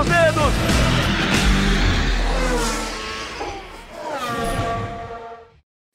[0.00, 0.52] dos dedos.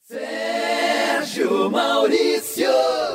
[0.04, 2.70] Sérgio Maurício.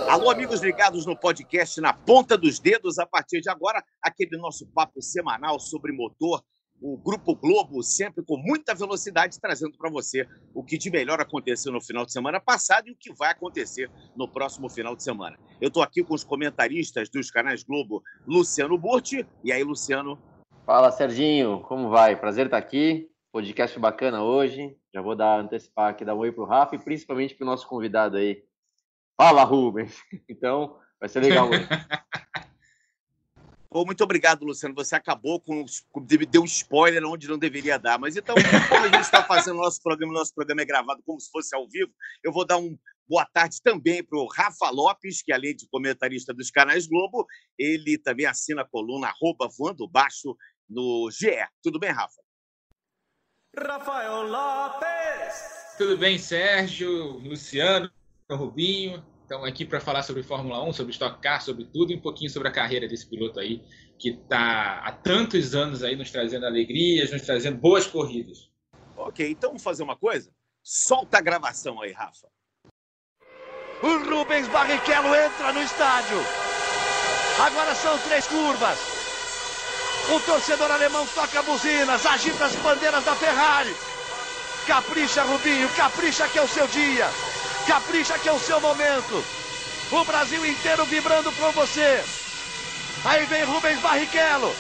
[0.09, 2.99] Alô, amigos ligados no podcast Na Ponta dos Dedos.
[2.99, 6.43] A partir de agora, aquele nosso papo semanal sobre motor
[6.83, 11.71] o Grupo Globo, sempre com muita velocidade, trazendo para você o que de melhor aconteceu
[11.71, 15.39] no final de semana passado e o que vai acontecer no próximo final de semana.
[15.61, 19.27] Eu estou aqui com os comentaristas dos canais Globo, Luciano Burti.
[19.45, 20.19] E aí, Luciano?
[20.71, 22.15] Fala, Serginho, como vai?
[22.15, 23.11] Prazer estar aqui.
[23.33, 24.79] Podcast bacana hoje.
[24.95, 28.17] Já vou dar antecipar aqui, dar um oi pro Rafa e principalmente pro nosso convidado
[28.17, 28.45] aí.
[29.17, 29.97] Fala, Rubens!
[30.31, 31.67] Então, vai ser legal hoje.
[33.73, 34.75] Oh, muito obrigado, Luciano.
[34.75, 35.65] Você acabou com.
[36.29, 38.01] deu spoiler onde não deveria dar.
[38.01, 38.35] Mas então,
[38.69, 41.69] como a gente está fazendo nosso programa, nosso programa é gravado como se fosse ao
[41.69, 41.93] vivo,
[42.25, 42.77] eu vou dar um
[43.11, 47.27] boa tarde também para o Rafa Lopes, que além de comentarista dos canais Globo,
[47.59, 50.37] ele também assina a coluna arroba voando baixo
[50.71, 51.47] no GE.
[51.63, 52.23] Tudo bem, Rafa?
[53.59, 55.77] Rafael Lopes!
[55.77, 57.91] Tudo bem, Sérgio, Luciano,
[58.31, 59.05] Rubinho.
[59.23, 62.31] Estamos aqui para falar sobre Fórmula 1, sobre Stock Car, sobre tudo e um pouquinho
[62.31, 63.63] sobre a carreira desse piloto aí,
[63.99, 68.51] que está há tantos anos aí nos trazendo alegrias, nos trazendo boas corridas.
[68.97, 70.33] Ok, então vamos fazer uma coisa?
[70.63, 72.29] Solta a gravação aí, Rafa.
[73.83, 76.19] O Rubens Barrichello entra no estádio.
[77.41, 79.00] Agora são três curvas.
[80.13, 83.75] O torcedor alemão toca buzinas, agita as bandeiras da Ferrari.
[84.67, 87.09] Capricha, Rubinho, capricha que é o seu dia.
[87.67, 89.25] Capricha que é o seu momento.
[89.93, 92.05] O Brasil inteiro vibrando por você.
[93.05, 94.53] Aí vem Rubens Barrichello.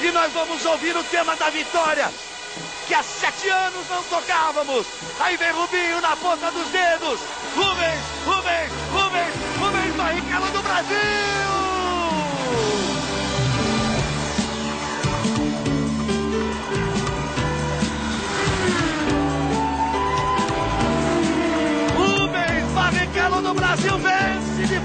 [0.00, 2.10] E nós vamos ouvir o tema da vitória.
[2.88, 4.84] Que há sete anos não tocávamos.
[5.20, 7.20] Aí vem Rubinho na ponta dos dedos.
[7.54, 11.59] Rubens, Rubens, Rubens, Rubens Barrichello do Brasil.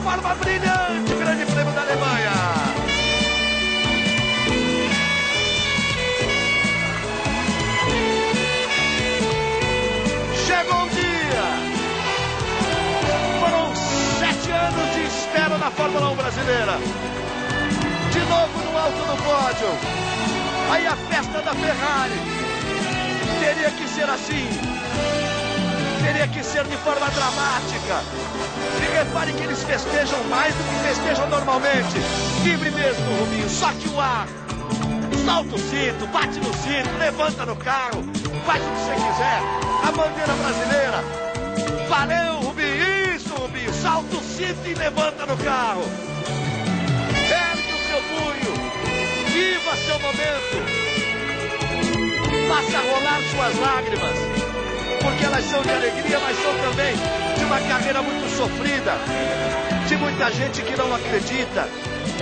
[0.05, 2.31] Forma brilhante o Grande Prêmio da Alemanha.
[10.45, 11.45] Chegou um dia.
[13.39, 13.75] Foram
[14.19, 16.77] sete anos de espera na Fórmula 1 brasileira.
[18.11, 19.69] De novo no alto do pódio.
[20.71, 22.19] Aí a festa da Ferrari.
[23.39, 24.75] Teria que ser assim
[26.05, 28.03] teria que ser de forma dramática.
[28.79, 31.97] E repare que eles festejam mais do que festejam normalmente.
[32.43, 34.27] Livre mesmo, Rubinho, soque o ar.
[35.25, 38.03] Solta o cinto, bate no cinto, levanta no carro,
[38.45, 39.41] faz o que você quiser.
[39.83, 41.03] A bandeira brasileira.
[41.89, 43.73] Valeu, Rubinho, isso, Rubinho.
[43.73, 45.81] Salta o cinto e levanta no carro.
[47.49, 48.53] Ergue o seu punho.
[49.33, 50.55] Viva seu momento.
[52.47, 54.54] Faça rolar suas lágrimas
[55.25, 56.96] elas são de alegria, mas são também
[57.38, 58.94] de uma carreira muito sofrida,
[59.88, 61.68] de muita gente que não acredita,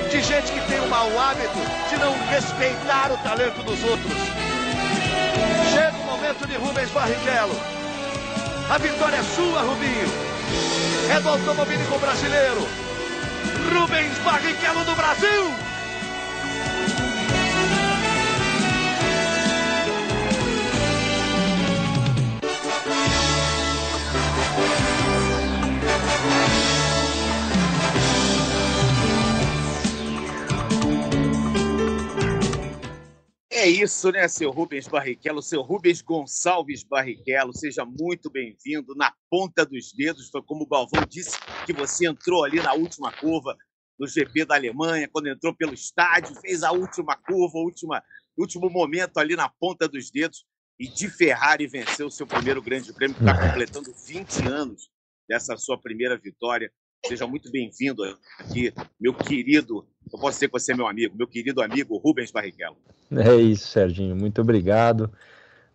[0.09, 1.59] de gente que tem o mau hábito
[1.90, 4.18] de não respeitar o talento dos outros.
[5.74, 7.59] Chega o momento de Rubens Barrichello.
[8.69, 10.08] A vitória é sua, Rubinho.
[11.14, 12.68] É do automobilismo brasileiro.
[13.74, 15.72] Rubens Barrichello do Brasil.
[33.63, 39.66] É isso, né, seu Rubens Barrichello, seu Rubens Gonçalves Barrichello, seja muito bem-vindo na ponta
[39.66, 40.29] dos dedos.
[40.29, 43.56] Foi como o Galvão disse que você entrou ali na última curva
[43.97, 48.03] do GP da Alemanha, quando entrou pelo estádio, fez a última curva, o última,
[48.38, 50.44] último momento ali na ponta dos dedos
[50.78, 54.90] e de Ferrari venceu o seu primeiro grande prêmio, está completando 20 anos
[55.25, 56.69] dessa sua primeira vitória.
[57.06, 58.02] Seja muito bem-vindo
[58.40, 59.86] aqui, meu querido.
[60.12, 62.78] Eu posso dizer que você é meu amigo, meu querido amigo Rubens Barrichello.
[63.11, 64.16] É isso, Serginho.
[64.16, 65.11] Muito obrigado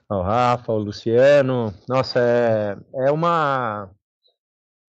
[0.08, 1.74] ao Rafa, ao Luciano.
[1.86, 3.90] Nossa, é, é uma.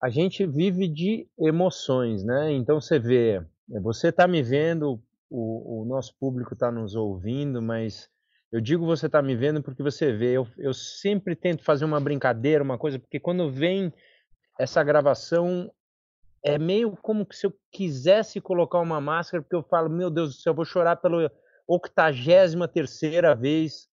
[0.02, 2.50] A gente vive de emoções, né?
[2.52, 3.44] Então você vê,
[3.82, 4.98] você está me vendo,
[5.28, 8.08] o, o nosso público está nos ouvindo, mas
[8.50, 10.38] eu digo você está me vendo porque você vê.
[10.38, 13.92] Eu, eu sempre tento fazer uma brincadeira, uma coisa, porque quando vem
[14.58, 15.70] essa gravação
[16.44, 20.40] é meio como se eu quisesse colocar uma máscara, porque eu falo, meu Deus do
[20.40, 21.30] céu, eu vou chorar pela
[21.66, 23.88] octagésima terceira vez.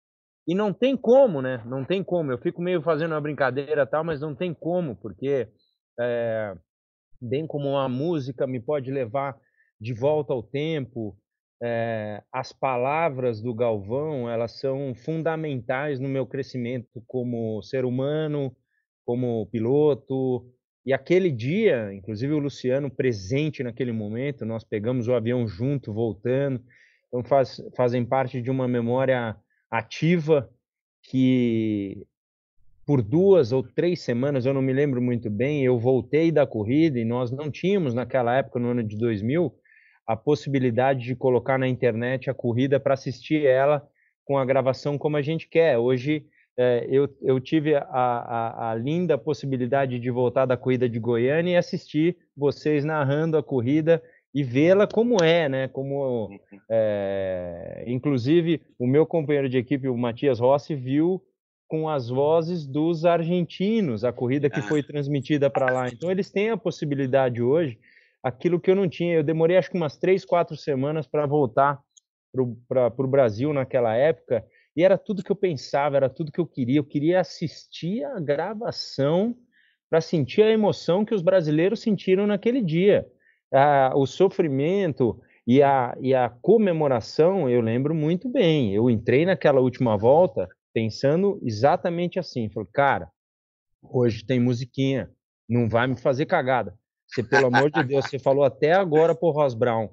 [0.48, 1.62] E não tem como, né?
[1.66, 2.32] Não tem como.
[2.32, 5.50] Eu fico meio fazendo uma brincadeira tal, mas não tem como, porque
[6.00, 6.56] é,
[7.22, 9.38] bem como uma música me pode levar
[9.80, 11.18] de volta ao tempo,
[11.62, 18.56] é, as palavras do Galvão elas são fundamentais no meu crescimento como ser humano,
[19.06, 20.46] como piloto.
[20.88, 26.64] E aquele dia, inclusive o Luciano presente naquele momento, nós pegamos o avião junto, voltando.
[27.10, 29.36] Então faz, fazem parte de uma memória
[29.70, 30.50] ativa
[31.04, 32.08] que
[32.86, 36.98] por duas ou três semanas, eu não me lembro muito bem, eu voltei da corrida
[36.98, 39.54] e nós não tínhamos naquela época, no ano de 2000,
[40.08, 43.86] a possibilidade de colocar na internet a corrida para assistir ela
[44.24, 45.78] com a gravação como a gente quer.
[45.78, 46.26] Hoje
[46.58, 51.54] é, eu, eu, tive a, a, a, linda possibilidade de voltar da corrida de Goiânia
[51.54, 54.02] e assistir vocês narrando a corrida
[54.34, 55.68] e vê-la como é, né?
[55.68, 56.30] Como,
[56.70, 61.22] é, inclusive, o meu companheiro de equipe, o Matias Rossi, viu
[61.68, 65.90] com as vozes dos argentinos a corrida que foi transmitida para lá.
[65.90, 67.78] Então, eles têm a possibilidade hoje,
[68.24, 69.16] aquilo que eu não tinha.
[69.16, 71.80] Eu demorei acho que umas três, quatro semanas para voltar
[72.68, 74.44] para o Brasil naquela época,
[74.78, 76.78] e era tudo que eu pensava, era tudo que eu queria.
[76.78, 79.36] Eu queria assistir a gravação
[79.90, 83.04] para sentir a emoção que os brasileiros sentiram naquele dia.
[83.52, 88.72] Ah, o sofrimento e a, e a comemoração, eu lembro muito bem.
[88.72, 92.48] Eu entrei naquela última volta pensando exatamente assim.
[92.52, 93.10] Falei, cara,
[93.82, 95.10] hoje tem musiquinha,
[95.50, 96.78] não vai me fazer cagada.
[97.08, 99.90] Você, pelo amor de Deus, você falou até agora pro Ross Brown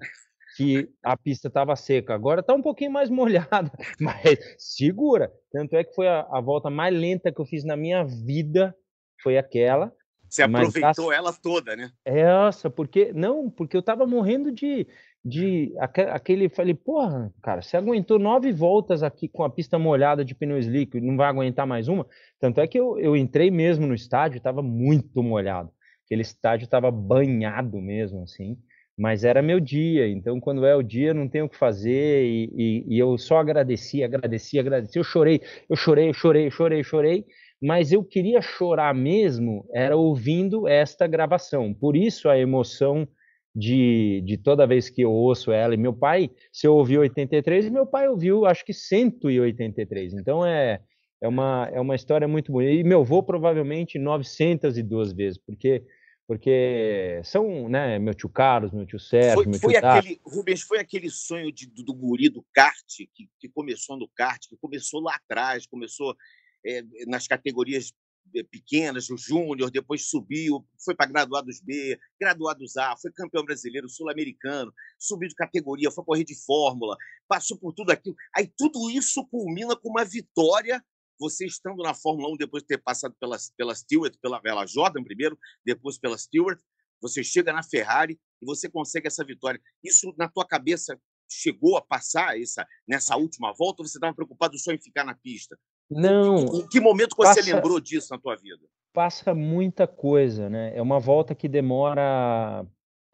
[0.56, 2.14] que a pista estava seca.
[2.14, 3.70] Agora está um pouquinho mais molhada,
[4.00, 5.32] mas segura.
[5.52, 8.74] Tanto é que foi a, a, volta mais lenta que eu fiz na minha vida,
[9.22, 9.92] foi aquela.
[10.28, 11.90] Você aproveitou ela toda, né?
[12.04, 14.86] Essa, porque não, porque eu estava morrendo de
[15.24, 20.34] de aquele, falei, porra, cara, você aguentou nove voltas aqui com a pista molhada de
[20.34, 22.06] pneu slick, não vai aguentar mais uma?
[22.38, 25.70] Tanto é que eu, eu entrei mesmo no estádio, estava muito molhado.
[26.04, 28.58] Aquele estádio estava banhado mesmo, assim,
[28.96, 30.08] mas era meu dia.
[30.08, 33.38] Então, quando é o dia, não tenho o que fazer e, e, e eu só
[33.38, 34.98] agradeci, agradeci, agradeci.
[34.98, 37.24] Eu chorei, eu chorei, eu chorei, chorei, chorei,
[37.60, 41.74] mas eu queria chorar mesmo, era ouvindo esta gravação.
[41.74, 43.08] Por isso a emoção
[43.54, 45.74] de, de toda vez que eu ouço ela.
[45.74, 50.14] E meu pai, se eu ouvi 83, meu pai ouviu acho que 183.
[50.14, 50.80] Então é,
[51.22, 52.72] é, uma, é uma história muito bonita.
[52.72, 55.82] E meu avô provavelmente 902 vezes, porque
[56.26, 60.62] porque são, né, meu tio Carlos, meu tio Sérgio, foi, meu foi tio aquele, Rubens,
[60.62, 64.56] foi aquele sonho de, do, do guri do kart, que, que começou no kart, que
[64.56, 66.16] começou lá atrás, começou
[66.64, 67.92] é, nas categorias
[68.34, 73.88] eh, pequenas, o Júnior, depois subiu, foi para graduados B, graduados A, foi campeão brasileiro,
[73.88, 76.96] sul-americano, subiu de categoria, foi correr de fórmula,
[77.28, 78.16] passou por tudo aquilo.
[78.34, 80.82] Aí tudo isso culmina com uma vitória.
[81.18, 85.02] Você estando na Fórmula 1 depois de ter passado pela, pela Stewart, pela, pela Jordan
[85.02, 86.58] primeiro, depois pela Stewart,
[87.00, 89.60] você chega na Ferrari e você consegue essa vitória.
[89.82, 94.58] Isso na tua cabeça chegou a passar essa, nessa última volta ou você estava preocupado
[94.58, 95.56] só em ficar na pista?
[95.90, 96.46] Não.
[96.46, 98.64] Em que momento você passa, lembrou disso na tua vida?
[98.92, 100.76] Passa muita coisa, né?
[100.76, 102.64] É uma volta que demora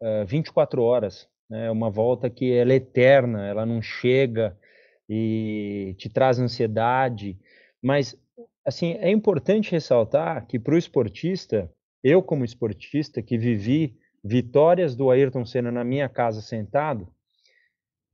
[0.01, 1.27] uh, eh, 24 horas.
[1.49, 1.65] Né?
[1.67, 4.57] É uma volta que é eterna, ela não chega
[5.09, 7.37] e te traz ansiedade.
[7.81, 8.15] Mas,
[8.65, 11.71] assim, é importante ressaltar que para o esportista,
[12.03, 17.07] eu como esportista que vivi vitórias do Ayrton Senna na minha casa sentado,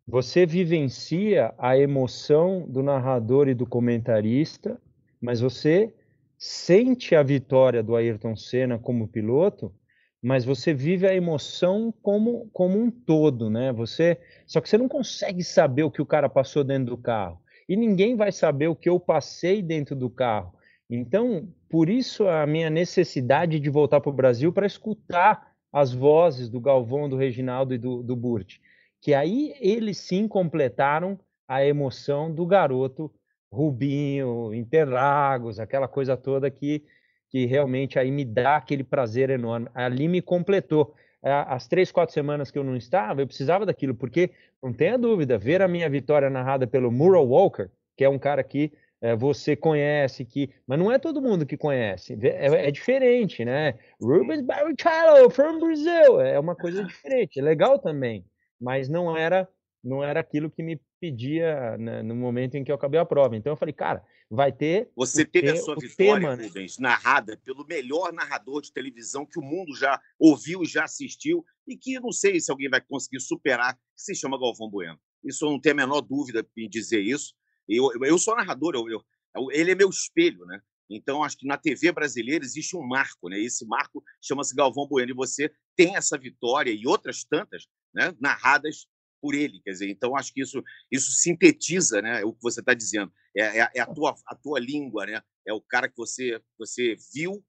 [0.07, 4.79] você vivencia a emoção do narrador e do comentarista,
[5.19, 5.93] mas você
[6.37, 9.73] sente a vitória do Ayrton Senna como piloto,
[10.21, 13.73] mas você vive a emoção como, como um todo, né?
[13.73, 17.41] Você só que você não consegue saber o que o cara passou dentro do carro
[17.67, 20.53] e ninguém vai saber o que eu passei dentro do carro.
[20.89, 26.49] Então, por isso a minha necessidade de voltar para o Brasil para escutar as vozes
[26.49, 28.57] do Galvão, do Reginaldo e do, do Burt
[29.01, 33.11] que aí eles sim completaram a emoção do garoto
[33.51, 36.83] Rubinho, Interlagos, aquela coisa toda que,
[37.29, 39.69] que realmente aí me dá aquele prazer enorme.
[39.73, 40.93] Ali me completou.
[41.21, 44.31] As três, quatro semanas que eu não estava, eu precisava daquilo, porque
[44.61, 48.43] não tenha dúvida, ver a minha vitória narrada pelo Murray Walker, que é um cara
[48.43, 48.71] que
[49.01, 53.73] é, você conhece, que mas não é todo mundo que conhece, é, é diferente, né?
[54.01, 58.25] Rubens Barrichello from Brazil, é uma coisa diferente, é legal também
[58.59, 59.47] mas não era
[59.87, 63.35] não era aquilo que me pedia né, no momento em que eu acabei a prova.
[63.35, 64.91] Então eu falei, cara, vai ter.
[64.95, 66.45] Você teve a sua vitória, tema, né?
[66.45, 71.77] Rubens, narrada pelo melhor narrador de televisão que o mundo já ouviu, já assistiu, e
[71.77, 74.99] que não sei se alguém vai conseguir superar, que se chama Galvão Bueno.
[75.23, 77.33] Isso eu não tenho a menor dúvida em dizer isso.
[77.67, 80.61] Eu, eu sou narrador, eu, eu, ele é meu espelho, né?
[80.89, 83.39] Então, acho que na TV brasileira existe um marco, né?
[83.39, 88.87] Esse marco chama-se Galvão Bueno, e você tem essa vitória e outras tantas né, narradas
[89.21, 89.61] por ele.
[89.63, 93.11] Quer dizer, então acho que isso, isso sintetiza né, o que você está dizendo.
[93.35, 95.21] É, é, é, a, tua, a tua língua, né?
[95.47, 97.43] é o cara que você, você viu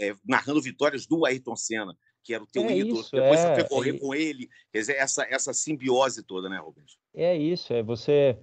[0.00, 3.00] é, narrando vitórias do Ayrton Senna, que era o teu É ídolo.
[3.00, 4.48] isso, Depois você é, foi correr com ele.
[4.72, 6.92] Quer dizer, essa, essa simbiose toda, né, Rubens?
[7.14, 8.38] É isso, é você.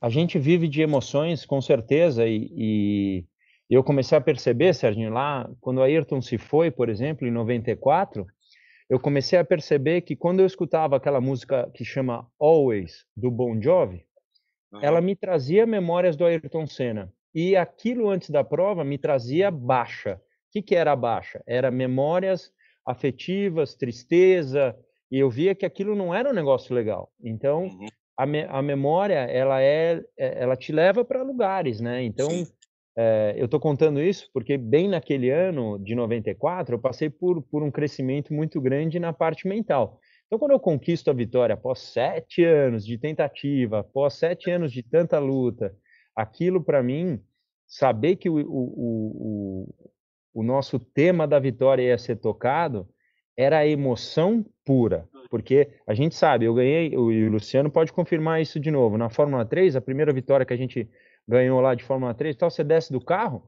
[0.00, 3.24] A gente vive de emoções, com certeza, e, e
[3.70, 8.26] eu comecei a perceber, Serginho, lá, quando o Ayrton se foi, por exemplo, em 94,
[8.92, 13.58] eu comecei a perceber que quando eu escutava aquela música que chama Always, do Bon
[13.58, 14.04] Jovi,
[14.70, 14.82] Aham.
[14.84, 17.10] ela me trazia memórias do Ayrton Senna.
[17.34, 20.16] E aquilo antes da prova me trazia baixa.
[20.16, 21.42] O que, que era a baixa?
[21.46, 22.52] Era memórias
[22.84, 24.76] afetivas, tristeza,
[25.10, 27.10] e eu via que aquilo não era um negócio legal.
[27.24, 27.86] Então, Uhum.
[28.14, 32.02] a, me- a memória, ela é, é- ela te leva para lugares, né?
[32.02, 32.46] Então, Sim.
[32.96, 37.62] É, eu estou contando isso porque bem naquele ano de 94, eu passei por, por
[37.62, 39.98] um crescimento muito grande na parte mental.
[40.26, 44.82] Então, quando eu conquisto a vitória após sete anos de tentativa, após sete anos de
[44.82, 45.74] tanta luta,
[46.16, 47.20] aquilo para mim,
[47.66, 49.74] saber que o, o, o,
[50.34, 52.88] o nosso tema da vitória ia ser tocado,
[53.36, 55.08] era a emoção pura.
[55.30, 58.98] Porque a gente sabe, eu ganhei, o- e o Luciano pode confirmar isso de novo.
[58.98, 60.88] Na Fórmula 3, a primeira vitória que a gente
[61.26, 63.42] ganhou lá de Fórmula 3, tal, você desce do carro,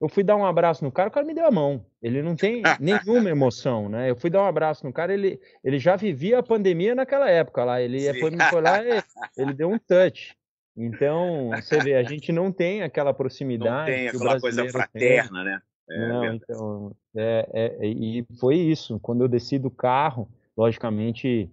[0.00, 1.86] eu fui dar um abraço no cara, o cara me deu a mão.
[2.02, 4.10] Ele não tem nenhuma emoção, né?
[4.10, 7.64] Eu fui dar um abraço no cara, ele, ele já vivia a pandemia naquela época
[7.64, 7.80] lá.
[7.80, 8.18] Ele Sim.
[8.18, 9.02] foi, foi lá e
[9.36, 10.36] ele deu um touch.
[10.76, 14.56] Então, você vê, a gente não tem aquela Não proximidade tem que o aquela coisa
[14.62, 15.02] brasileiro tem.
[15.02, 15.62] fraterna, né?
[15.90, 16.42] É, Não, verdade.
[16.44, 18.98] então, é, é- e foi isso.
[19.00, 21.50] Quando eu desci do carro, logicamente,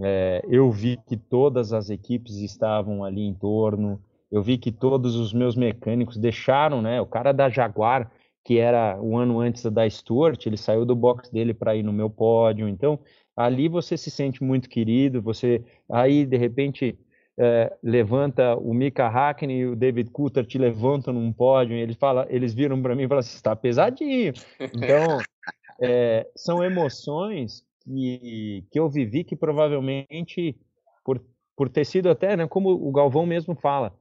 [0.00, 4.00] é, eu vi que todas as equipes estavam ali em torno.
[4.30, 7.00] Eu vi que todos os meus mecânicos deixaram, né?
[7.00, 8.10] O cara da Jaguar,
[8.44, 11.92] que era um ano antes da Stuart, ele saiu do box dele para ir no
[11.92, 12.68] meu pódio.
[12.68, 12.98] Então,
[13.36, 15.20] ali você se sente muito querido.
[15.22, 16.98] Você aí de repente
[17.38, 21.96] é, levanta o Mika Hakkinen e o David Coulter te levantam num pódio e eles
[21.96, 24.32] fala, eles viram para mim e falam assim, está pesadinho.
[24.60, 25.18] Então,
[25.80, 30.54] é, são emoções que, que eu vivi que provavelmente,
[31.02, 31.20] por,
[31.56, 33.94] por ter sido até, né, como o Galvão mesmo fala,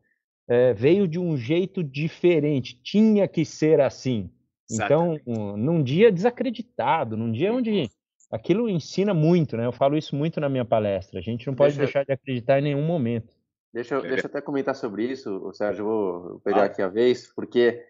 [0.49, 4.29] é, veio de um jeito diferente, tinha que ser assim.
[4.71, 7.89] Então, um- num dia desacreditado, num dia onde
[8.31, 9.65] aquilo ensina muito, né?
[9.65, 11.19] Eu falo isso muito na minha palestra.
[11.19, 13.33] A gente não pode Deixa deixar de acreditar em nenhum momento.
[13.73, 16.65] Deixa eu, deixa eu até comentar sobre isso, o Sérgio, vou pegar Ah.
[16.65, 17.83] aqui a vez, porque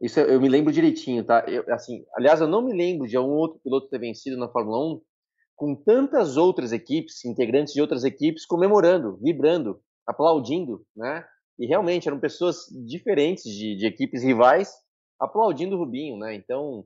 [0.00, 1.44] isso eu eu me lembro direitinho, tá?
[1.46, 4.78] Eu, assim, aliás, eu não me lembro de algum outro piloto ter vencido na Fórmula
[4.94, 5.00] 1
[5.54, 11.24] com tantas outras equipes, integrantes de outras equipes, comemorando, vibrando, aplaudindo, né?
[11.58, 14.72] E realmente eram pessoas diferentes de, de equipes rivais
[15.18, 16.34] aplaudindo o Rubinho, né?
[16.34, 16.84] Então,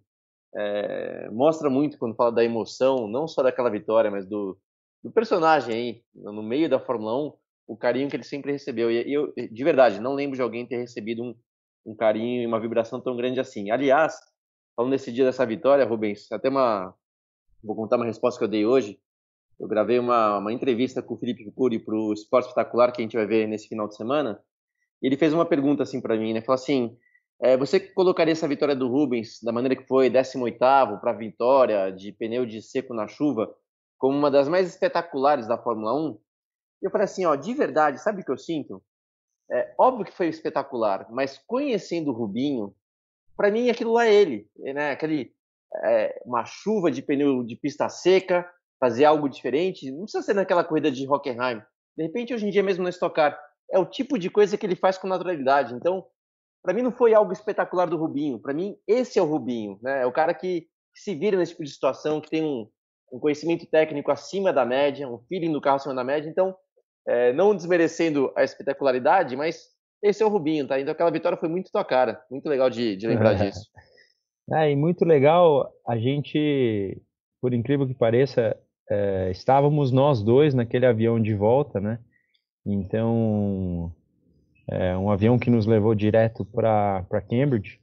[0.55, 4.59] é, mostra muito quando fala da emoção, não só daquela vitória, mas do,
[5.03, 7.33] do personagem aí, no meio da Fórmula 1,
[7.67, 8.91] o carinho que ele sempre recebeu.
[8.91, 11.35] E eu, de verdade, não lembro de alguém ter recebido um,
[11.87, 13.71] um carinho e uma vibração tão grande assim.
[13.71, 14.15] Aliás,
[14.77, 16.95] falando desse dia dessa vitória, Rubens, até uma.
[17.63, 18.99] Vou contar uma resposta que eu dei hoje.
[19.59, 23.05] Eu gravei uma, uma entrevista com o Felipe Cury para o Esporte Espetacular, que a
[23.05, 24.43] gente vai ver nesse final de semana.
[25.03, 26.41] Ele fez uma pergunta assim para mim, né?
[26.41, 26.97] Falou assim:
[27.43, 30.59] é, você colocaria essa vitória do Rubens, da maneira que foi, 18
[31.01, 33.55] para vitória, de pneu de seco na chuva,
[33.99, 36.19] como uma das mais espetaculares da Fórmula 1?
[36.83, 38.83] E eu falei assim: ó, de verdade, sabe o que eu sinto?
[39.51, 42.75] É óbvio que foi espetacular, mas conhecendo o Rubinho,
[43.37, 44.91] para mim aquilo lá é ele, né?
[44.91, 45.33] Aquele
[45.85, 50.65] é, uma chuva de pneu de pista seca, fazer algo diferente, não precisa ser naquela
[50.65, 51.63] corrida de Hockenheim.
[51.97, 53.39] De repente, hoje em dia mesmo na Stock Car,
[53.73, 55.75] é o tipo de coisa que ele faz com naturalidade.
[55.75, 56.05] Então,
[56.63, 58.39] para mim não foi algo espetacular do Rubinho.
[58.39, 60.03] Para mim, esse é o Rubinho, né?
[60.03, 62.69] É o cara que, que se vira nesse tipo de situação, que tem um,
[63.13, 66.29] um conhecimento técnico acima da média, um feeling do carro acima da média.
[66.29, 66.55] Então,
[67.07, 69.69] é, não desmerecendo a espetacularidade, mas
[70.03, 70.81] esse é o Rubinho, tá?
[70.81, 72.23] Então aquela vitória foi muito tua cara.
[72.31, 73.69] Muito legal de, de lembrar disso.
[74.53, 77.01] É, e muito legal, a gente,
[77.41, 78.57] por incrível que pareça,
[78.91, 82.01] é, estávamos nós dois naquele avião de volta, né?
[82.73, 83.93] Então,
[84.69, 87.81] é um avião que nos levou direto para Cambridge,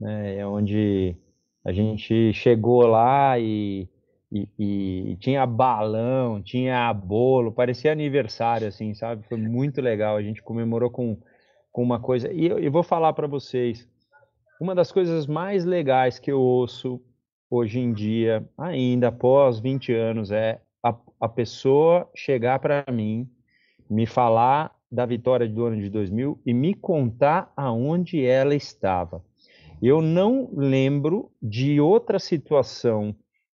[0.00, 0.36] né?
[0.36, 1.16] É onde
[1.64, 3.88] a gente chegou lá e,
[4.30, 9.26] e, e tinha balão, tinha bolo, parecia aniversário, assim, sabe?
[9.28, 10.16] Foi muito legal.
[10.16, 11.18] A gente comemorou com,
[11.72, 12.32] com uma coisa.
[12.32, 13.88] E eu, eu vou falar para vocês,
[14.60, 17.00] uma das coisas mais legais que eu ouço
[17.50, 23.28] hoje em dia, ainda após 20 anos, é a, a pessoa chegar para mim,
[23.90, 29.24] me falar da vitória do ano de 2000 e me contar aonde ela estava.
[29.82, 33.14] Eu não lembro de outra situação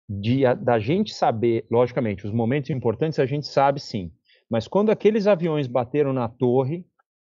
[0.09, 4.11] de, da gente saber, logicamente, os momentos importantes a gente sabe sim,
[4.49, 6.85] Mas quando aqueles aviões bateram na torre,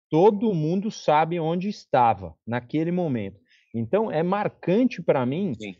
[0.09, 3.39] todo mundo sabe onde estava naquele momento.
[3.73, 5.75] Então é marcante para mim Sim.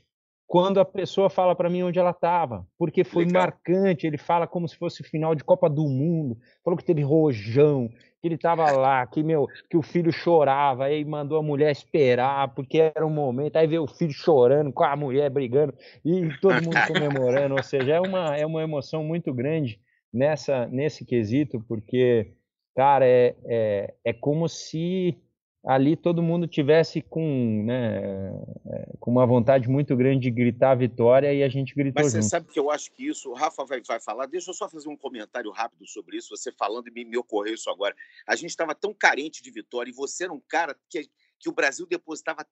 [0.47, 3.43] Quando a pessoa fala para mim onde ela estava, porque foi Legal.
[3.43, 4.05] marcante.
[4.05, 7.89] Ele fala como se fosse final de Copa do Mundo, falou que teve rojão,
[8.21, 12.53] que ele estava lá, que meu, que o filho chorava, aí mandou a mulher esperar
[12.53, 15.73] porque era um momento, aí veio o filho chorando com a mulher brigando
[16.05, 19.79] e todo mundo comemorando, ou seja, é uma é uma emoção muito grande
[20.13, 22.33] nessa nesse quesito, porque
[22.75, 25.17] cara, é, é, é como se
[25.65, 28.33] ali todo mundo tivesse com, né,
[28.65, 32.21] é, com uma vontade muito grande de gritar vitória e a gente gritou Mas você
[32.21, 34.89] sabe que eu acho que isso, o Rafa vai, vai falar, deixa eu só fazer
[34.89, 37.95] um comentário rápido sobre isso, você falando e me, me ocorreu isso agora.
[38.27, 41.53] A gente estava tão carente de vitória e você era um cara que, que o
[41.53, 42.45] Brasil depositava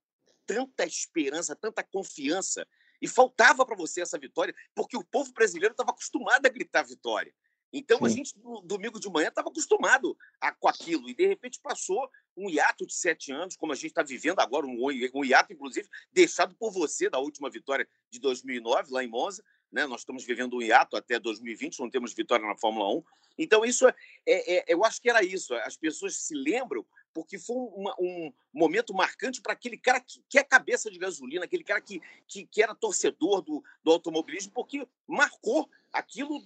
[0.45, 2.65] tanta esperança, tanta confiança
[3.01, 7.33] e faltava para você essa vitória porque o povo brasileiro estava acostumado a gritar vitória.
[7.71, 8.05] Então Sim.
[8.05, 11.09] a gente, no domingo de manhã, estava acostumado a, com aquilo.
[11.09, 14.65] E de repente passou um hiato de sete anos, como a gente está vivendo agora,
[14.65, 14.77] um,
[15.13, 19.43] um hiato, inclusive, deixado por você da última vitória de 2009, lá em Monza.
[19.71, 19.85] Né?
[19.85, 23.03] Nós estamos vivendo um hiato até 2020, não temos vitória na Fórmula 1.
[23.37, 23.95] Então, isso é,
[24.27, 25.53] é, é eu acho que era isso.
[25.55, 30.37] As pessoas se lembram porque foi uma, um momento marcante para aquele cara que, que
[30.37, 34.87] é cabeça de gasolina, aquele cara que, que, que era torcedor do, do automobilismo, porque
[35.07, 36.41] marcou aquilo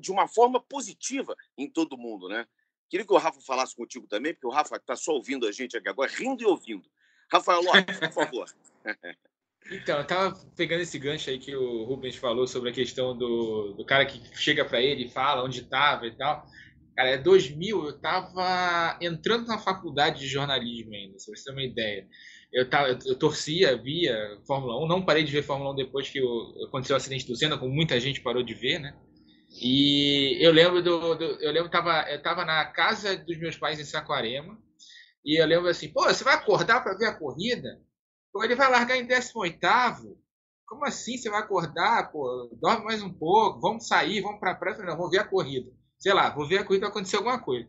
[0.00, 2.46] de uma forma positiva em todo mundo, né?
[2.88, 5.76] Queria que o Rafa falasse contigo também, porque o Rafa está só ouvindo a gente
[5.76, 6.90] aqui agora, rindo e ouvindo.
[7.30, 8.52] Rafael Lopes, por favor.
[9.70, 13.74] Então, eu estava pegando esse gancho aí que o Rubens falou sobre a questão do,
[13.74, 16.46] do cara que chega para ele e fala onde estava e tal.
[16.96, 21.62] Cara, é 2000, eu estava entrando na faculdade de jornalismo ainda, se você ter uma
[21.62, 22.06] ideia.
[22.52, 26.20] Eu, tava, eu torcia, via Fórmula 1, não parei de ver Fórmula 1 depois que
[26.66, 28.96] aconteceu o acidente do Senna, como muita gente parou de ver, né?
[29.60, 33.80] E eu lembro do, do eu lembro tava eu tava na casa dos meus pais
[33.80, 34.56] em Saquarema
[35.24, 37.80] e eu lembro assim, pô, você vai acordar para ver a corrida?
[38.32, 39.58] Pô, ele vai largar em 18
[40.66, 42.10] Como assim você vai acordar?
[42.12, 44.78] Pô, dorme mais um pouco, vamos sair, vamos para a praia.
[44.78, 45.70] Não, vamos ver a corrida.
[46.00, 47.68] Sei lá, vou ver a corrida, vai acontecer alguma coisa.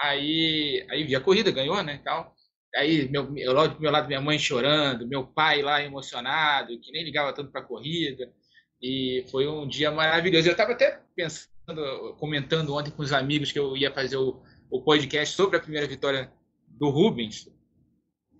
[0.00, 2.34] Aí, aí vi a corrida, ganhou, né, tal.
[2.74, 7.04] Aí, meu, eu, do meu lado, minha mãe chorando, meu pai lá emocionado, que nem
[7.04, 8.32] ligava tanto para a corrida.
[8.80, 10.48] E foi um dia maravilhoso.
[10.48, 14.82] Eu estava até pensando, comentando ontem com os amigos que eu ia fazer o, o
[14.82, 16.32] podcast sobre a primeira vitória
[16.66, 17.48] do Rubens.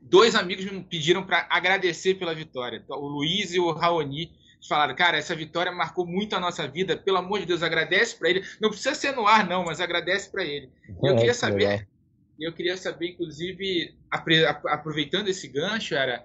[0.00, 2.82] Dois amigos me pediram para agradecer pela vitória.
[2.88, 4.32] O Luiz e o Raoni
[4.68, 6.96] falaram, cara, essa vitória marcou muito a nossa vida.
[6.96, 8.44] Pelo amor de Deus, agradece para ele.
[8.60, 10.70] Não precisa ser no ar, não, mas agradece para ele.
[11.02, 11.88] Eu queria saber,
[12.38, 16.24] eu queria saber, inclusive, aproveitando esse gancho, era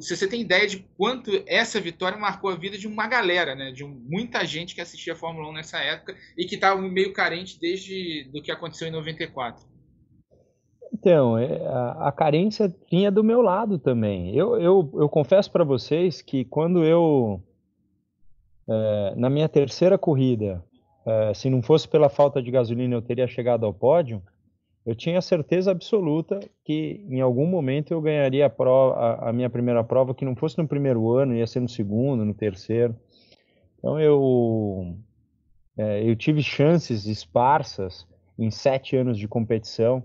[0.00, 3.70] se você tem ideia de quanto essa vitória marcou a vida de uma galera, né?
[3.70, 7.58] De muita gente que assistia a Fórmula 1 nessa época e que estava meio carente
[7.60, 9.71] desde do que aconteceu em 94.
[10.92, 14.36] Então, é, a, a carência vinha do meu lado também.
[14.36, 17.42] Eu, eu, eu confesso para vocês que quando eu,
[18.68, 20.62] é, na minha terceira corrida,
[21.06, 24.22] é, se não fosse pela falta de gasolina eu teria chegado ao pódio,
[24.84, 29.48] eu tinha certeza absoluta que em algum momento eu ganharia a, prova, a, a, minha
[29.48, 32.94] primeira prova, que não fosse no primeiro ano, ia ser no segundo, no terceiro.
[33.78, 34.96] Então eu,
[35.76, 38.06] é, eu tive chances esparsas
[38.38, 40.02] em sete anos de competição.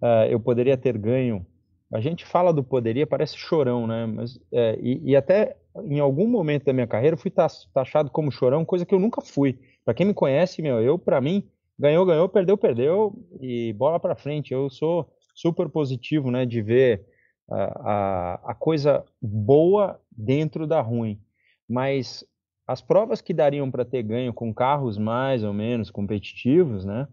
[0.00, 1.46] Uh, eu poderia ter ganho.
[1.92, 4.06] A gente fala do poderia, parece chorão, né?
[4.06, 8.32] Mas, é, e, e, até em algum momento da minha carreira eu fui taxado como
[8.32, 9.58] chorão, coisa que eu nunca fui.
[9.84, 14.16] Para quem me conhece, meu, eu, para mim, ganhou, ganhou, perdeu, perdeu e bola para
[14.16, 14.52] frente.
[14.52, 17.06] Eu sou super positivo, né, de ver
[17.48, 21.20] a, a, a, coisa boa dentro da ruim.
[21.68, 22.24] Mas
[22.66, 27.06] as provas que dariam para ter ganho com carros mais ou menos competitivos, né,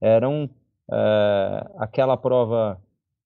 [0.00, 0.50] eram
[0.92, 2.80] é, aquela prova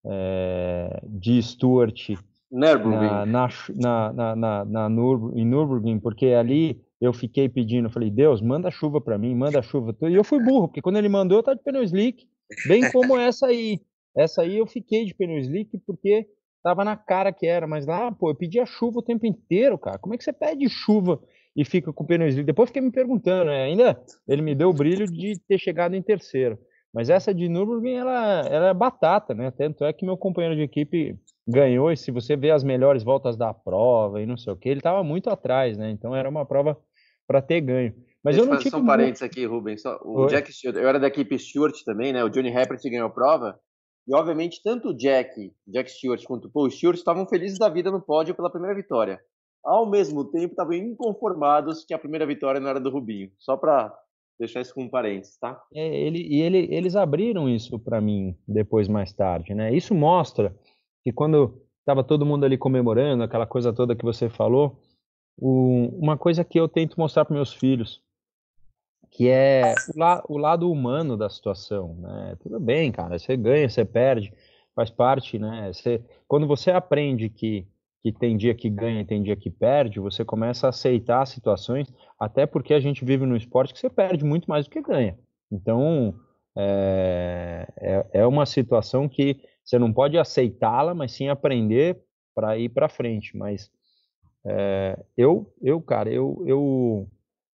[0.04, 2.10] é, de Stuart
[2.50, 3.48] na, na,
[4.12, 4.88] na, na, na
[5.34, 9.96] em Nürburgring, porque ali eu fiquei pedindo, falei, Deus, manda chuva para mim, manda chuva.
[10.02, 12.26] E eu fui burro, porque quando ele mandou, eu tava de pneu slick,
[12.66, 13.80] bem como essa aí.
[14.16, 16.26] Essa aí eu fiquei de pneu slick porque
[16.62, 19.78] tava na cara que era, mas lá, pô, eu pedi a chuva o tempo inteiro,
[19.78, 19.98] cara.
[19.98, 21.20] Como é que você pede chuva
[21.56, 22.44] e fica com o pneu slick?
[22.44, 23.62] Depois fiquei me perguntando, né?
[23.62, 26.58] Ainda ele me deu o brilho de ter chegado em terceiro.
[26.92, 29.50] Mas essa de Nürburgring, ela, ela é batata, né?
[29.50, 33.36] Tanto é que meu companheiro de equipe ganhou, e se você vê as melhores voltas
[33.36, 35.90] da prova e não sei o que, ele estava muito atrás, né?
[35.90, 36.76] Então era uma prova
[37.26, 37.94] para ter ganho.
[38.22, 38.70] Mas Deixa eu não tive.
[38.70, 39.82] Só um parênteses aqui, Rubens.
[40.02, 40.28] O Oi?
[40.28, 42.22] Jack Stewart, eu era da equipe Stewart também, né?
[42.24, 43.58] O Johnny Herbert ganhou a prova.
[44.06, 47.90] E, obviamente, tanto o Jack, Jack Stewart, quanto o Paul Stewart estavam felizes da vida
[47.90, 49.20] no pódio pela primeira vitória.
[49.64, 53.30] Ao mesmo tempo, estavam inconformados que a primeira vitória não era do Rubinho.
[53.38, 53.94] Só para
[54.40, 55.62] deixar isso com um parênteses, tá?
[55.74, 59.72] É, ele, e ele, eles abriram isso para mim depois, mais tarde, né?
[59.72, 60.56] Isso mostra
[61.04, 64.80] que quando estava todo mundo ali comemorando, aquela coisa toda que você falou,
[65.38, 68.02] o, uma coisa que eu tento mostrar para meus filhos,
[69.10, 72.36] que é o, la, o, lado humano da situação, né?
[72.40, 74.32] Tudo bem, cara, você ganha, você perde,
[74.74, 75.70] faz parte, né?
[75.72, 77.66] Você, quando você aprende que
[78.02, 81.92] que tem dia que ganha e tem dia que perde, você começa a aceitar situações,
[82.18, 85.18] até porque a gente vive num esporte que você perde muito mais do que ganha.
[85.52, 86.14] Então,
[86.56, 92.00] é, é, é uma situação que você não pode aceitá-la, mas sim aprender
[92.34, 93.36] para ir para frente.
[93.36, 93.70] Mas
[94.46, 97.08] é, eu, eu, cara, eu, eu,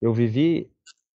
[0.01, 0.69] eu vivi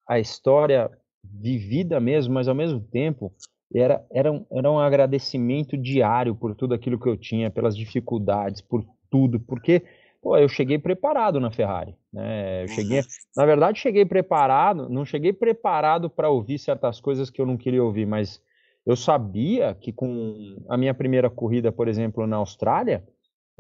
[0.07, 0.91] a história
[1.23, 3.33] vivida mesmo, mas ao mesmo tempo
[3.75, 8.61] era, era, um, era um agradecimento diário por tudo aquilo que eu tinha, pelas dificuldades,
[8.61, 8.85] por
[9.15, 9.85] tudo, porque
[10.21, 12.65] pô, eu cheguei preparado na Ferrari, né?
[12.65, 13.01] Eu cheguei,
[13.37, 17.85] na verdade, cheguei preparado, não cheguei preparado para ouvir certas coisas que eu não queria
[17.85, 18.43] ouvir, mas
[18.85, 23.05] eu sabia que com a minha primeira corrida, por exemplo, na Austrália,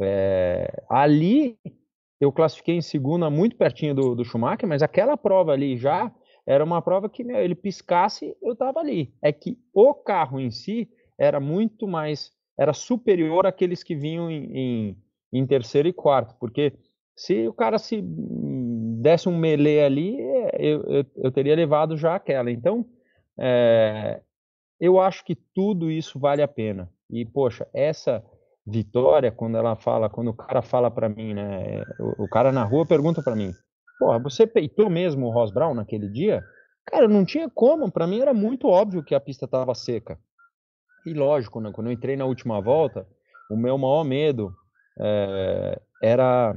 [0.01, 1.57] é, ali
[2.21, 6.13] eu classifiquei em segunda, muito pertinho do, do Schumacher, mas aquela prova ali já
[6.45, 9.15] era uma prova que meu, ele piscasse, eu estava ali.
[9.23, 14.59] É que o carro em si era muito mais, era superior àqueles que vinham em,
[14.59, 15.04] em
[15.35, 16.73] em terceiro e quarto, porque
[17.17, 20.19] se o cara se desse um melee ali,
[20.59, 22.51] eu, eu, eu teria levado já aquela.
[22.51, 22.87] Então,
[23.39, 24.21] é,
[24.81, 26.89] eu acho que tudo isso vale a pena.
[27.11, 28.25] E, poxa, essa
[28.67, 32.65] vitória, quando ela fala, quando o cara fala para mim, né, o, o, cara na
[32.65, 33.53] rua pergunta para mim,
[33.99, 36.43] porra, você peitou mesmo o Ross Brown naquele dia?
[36.87, 40.19] Cara, não tinha como, para mim era muito óbvio que a pista estava seca.
[41.05, 43.07] E lógico, né, quando eu entrei na última volta,
[43.51, 44.55] o meu maior medo
[44.99, 46.55] é, era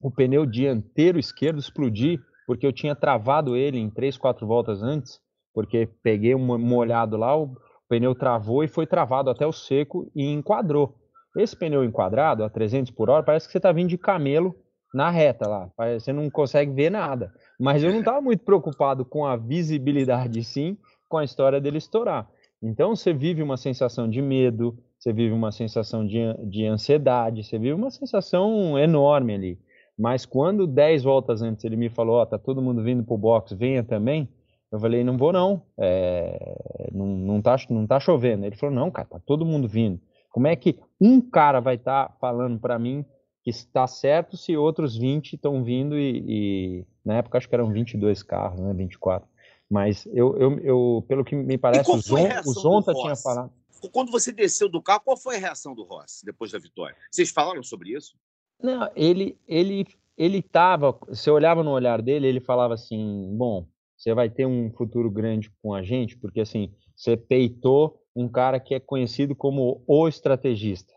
[0.00, 5.20] o pneu dianteiro esquerdo explodir, porque eu tinha travado ele em três, quatro voltas antes,
[5.52, 7.56] porque peguei um molhado lá, o
[7.88, 10.94] pneu travou e foi travado até o seco e enquadrou.
[11.36, 14.54] Esse pneu enquadrado a 300 por hora parece que você está vindo de camelo
[14.92, 17.32] na reta lá, você não consegue ver nada.
[17.58, 22.28] Mas eu não estava muito preocupado com a visibilidade, sim, com a história dele estourar.
[22.62, 27.58] Então você vive uma sensação de medo, você vive uma sensação de, de ansiedade, você
[27.58, 29.58] vive uma sensação enorme ali.
[29.98, 33.18] Mas quando 10 voltas antes ele me falou, ó, oh, tá todo mundo vindo pro
[33.18, 34.26] box, venha também,
[34.72, 38.46] eu falei, não vou não, é, não, não, tá, não tá chovendo.
[38.46, 40.00] Ele falou, não, cara, tá todo mundo vindo.
[40.30, 43.04] Como é que um cara vai estar tá falando para mim
[43.42, 47.70] que está certo se outros 20 estão vindo e, e, na época acho que eram
[47.70, 49.28] 22 carros, né, 24.
[49.70, 53.52] Mas eu, eu, eu pelo que me parece, o, Zon, o Zonta tinha falado.
[53.90, 56.96] Quando você desceu do carro, qual foi a reação do Ross depois da vitória?
[57.10, 58.16] Vocês falaram sobre isso?
[58.62, 60.92] Não, ele ele ele estava.
[61.08, 63.66] Você olhava no olhar dele, ele falava assim: bom,
[63.96, 68.60] você vai ter um futuro grande com a gente, porque assim você peitou um cara
[68.60, 70.94] que é conhecido como o estrategista.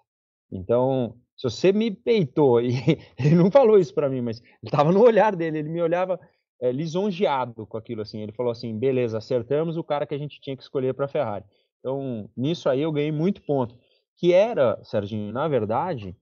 [0.51, 2.73] Então, se você me peitou e
[3.17, 6.19] ele não falou isso para mim, mas ele estava no olhar dele, ele me olhava
[6.61, 8.21] é, lisonjeado com aquilo assim.
[8.21, 11.45] Ele falou assim: beleza, acertamos o cara que a gente tinha que escolher para Ferrari.
[11.87, 13.73] Então, nisso aí eu ganhei muito ponto.
[14.17, 16.17] Que era, Serginho, na verdade,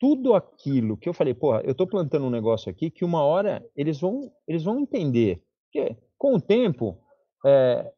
[0.00, 3.64] tudo aquilo que eu falei, porra, eu estou plantando um negócio aqui que uma hora
[3.76, 5.40] eles vão, eles vão entender.
[5.72, 6.98] Porque com o tempo,
[7.46, 7.92] é,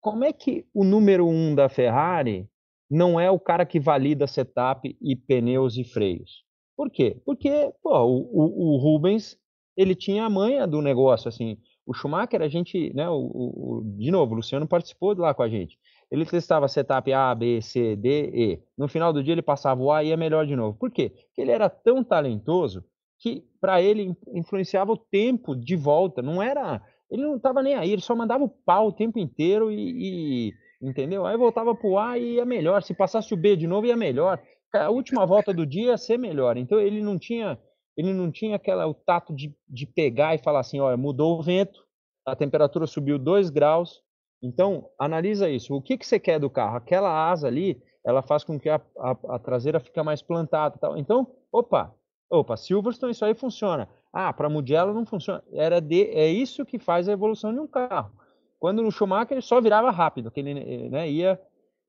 [0.00, 2.48] como é que o número um da Ferrari
[2.90, 6.42] não é o cara que valida setup e pneus e freios?
[6.74, 7.20] Por quê?
[7.26, 9.36] Porque pô, o, o, o Rubens
[9.76, 11.58] ele tinha a manha do negócio, assim.
[11.84, 15.48] O Schumacher, a gente, né, o, o, de novo, o Luciano participou lá com a
[15.48, 15.78] gente.
[16.12, 18.62] Ele testava setup A, B, C, D, E.
[18.76, 20.76] No final do dia ele passava o A e ia melhor de novo.
[20.78, 21.08] Por quê?
[21.08, 22.84] Porque ele era tão talentoso
[23.18, 26.20] que para ele influenciava o tempo de volta.
[26.20, 26.82] Não era.
[27.10, 30.50] Ele não estava nem aí, ele só mandava o pau o tempo inteiro e.
[30.50, 31.24] e entendeu?
[31.24, 32.82] Aí voltava pro A e ia melhor.
[32.82, 34.38] Se passasse o B de novo, ia melhor.
[34.74, 36.58] A última volta do dia ia ser melhor.
[36.58, 37.58] Então ele não tinha.
[37.96, 41.42] Ele não tinha aquela, o tato de, de pegar e falar assim, olha, mudou o
[41.42, 41.86] vento,
[42.26, 44.02] a temperatura subiu 2 graus,
[44.42, 45.74] então, analisa isso.
[45.74, 46.76] O que, que você quer do carro?
[46.76, 50.76] Aquela asa ali, ela faz com que a, a, a traseira fique mais plantada.
[50.78, 50.98] Tal.
[50.98, 51.94] Então, opa,
[52.28, 53.88] opa, Silverstone, isso aí funciona.
[54.12, 55.42] Ah, para Mugello não funciona.
[55.52, 58.10] Era de, é isso que faz a evolução de um carro.
[58.58, 61.40] Quando no Schumacher ele só virava rápido, que ele né, ia.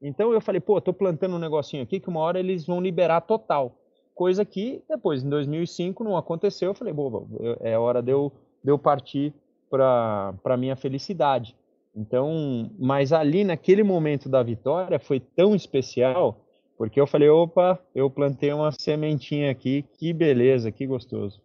[0.01, 3.21] Então eu falei, pô, tô plantando um negocinho aqui que uma hora eles vão liberar
[3.21, 3.75] total.
[4.13, 6.69] Coisa que depois, em 2005, não aconteceu.
[6.69, 7.25] Eu falei, boba,
[7.61, 8.31] é hora de eu,
[8.63, 9.33] de eu partir
[9.69, 11.55] para a minha felicidade.
[11.95, 16.43] Então, mas ali naquele momento da vitória foi tão especial,
[16.77, 21.41] porque eu falei, opa, eu plantei uma sementinha aqui, que beleza, que gostoso.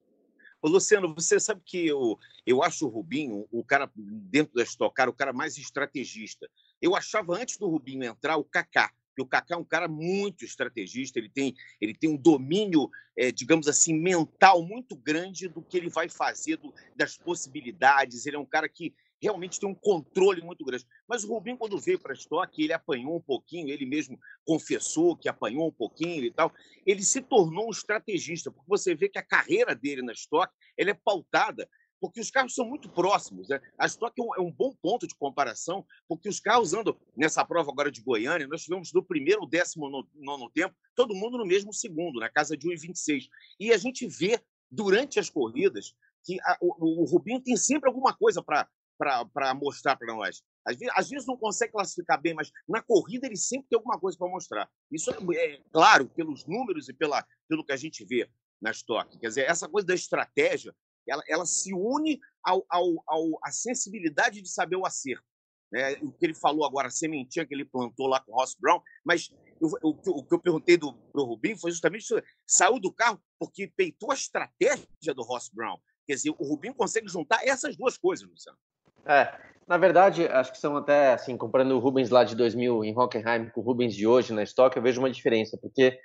[0.61, 4.95] Ô, Luciano, você sabe que eu, eu acho o Rubinho, o cara dentro da Stock
[4.95, 6.49] Car, o cara mais estrategista.
[6.81, 10.45] Eu achava antes do Rubinho entrar o Kaká, que o Kaká é um cara muito
[10.45, 15.77] estrategista, ele tem, ele tem um domínio, é, digamos assim, mental muito grande do que
[15.77, 18.27] ele vai fazer, do, das possibilidades.
[18.27, 20.87] Ele é um cara que realmente tem um controle muito grande.
[21.09, 25.29] Mas o Rubinho, quando veio para Stock, ele apanhou um pouquinho, ele mesmo confessou que
[25.29, 26.53] apanhou um pouquinho e tal.
[26.87, 30.91] Ele se tornou um estrategista, porque você vê que a carreira dele na Stock ele
[30.91, 31.69] é pautada
[32.01, 33.49] porque os carros são muito próximos.
[33.49, 33.61] Né?
[33.79, 37.45] A Stock é um, é um, bom ponto de comparação, porque os carros andam nessa
[37.45, 41.47] prova agora de Goiânia, nós tivemos do primeiro ao décimo nono tempo, todo mundo no
[41.47, 43.29] mesmo segundo, na casa de 1,26.
[43.59, 48.15] E a gente vê, durante as corridas, que a, o, o Rubinho tem sempre alguma
[48.15, 50.43] coisa para para mostrar para nós.
[50.67, 53.99] Às vezes, às vezes, não consegue classificar bem, mas na corrida ele sempre tem alguma
[53.99, 54.69] coisa para mostrar.
[54.91, 58.29] Isso é, é, claro pelos números e pela, pelo que a gente vê
[58.61, 59.19] na estoque.
[59.19, 60.75] Quer dizer, essa coisa da estratégia,
[61.07, 65.25] ela, ela se une ao, ao, ao, à sensibilidade de saber o acerto.
[65.71, 65.95] Né?
[66.03, 68.81] O que ele falou agora, a sementinha que ele plantou lá com o Ross Brown,
[69.05, 69.31] mas
[69.61, 72.23] eu, o, o, que eu perguntei do, pro Rubinho foi justamente isso.
[72.47, 75.79] Saiu do carro porque peitou a estratégia do Ross Brown.
[76.07, 78.59] Quer dizer, o Rubinho consegue juntar essas duas coisas, Luciano.
[79.07, 79.33] É,
[79.67, 83.51] na verdade, acho que são até, assim, comparando o Rubens lá de 2000 em Hockenheim
[83.51, 85.99] com o Rubens de hoje na Stock, eu vejo uma diferença, porque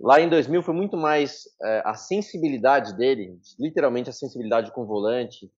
[0.00, 4.86] lá em 2000 foi muito mais é, a sensibilidade dele, literalmente a sensibilidade com o
[4.86, 5.50] volante,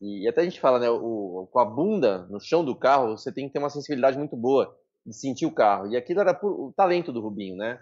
[0.00, 3.32] e, até a gente fala, né, o, com a bunda no chão do carro, você
[3.32, 6.50] tem que ter uma sensibilidade muito boa de sentir o carro, e aquilo era por,
[6.50, 7.78] o talento do Rubinho, né?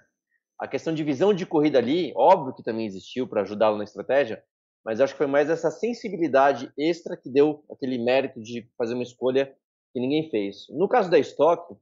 [0.59, 4.43] A questão de visão de corrida ali, óbvio que também existiu para ajudá-lo na estratégia,
[4.85, 9.03] mas acho que foi mais essa sensibilidade extra que deu aquele mérito de fazer uma
[9.03, 9.55] escolha
[9.93, 10.67] que ninguém fez.
[10.71, 11.75] No caso da Stock,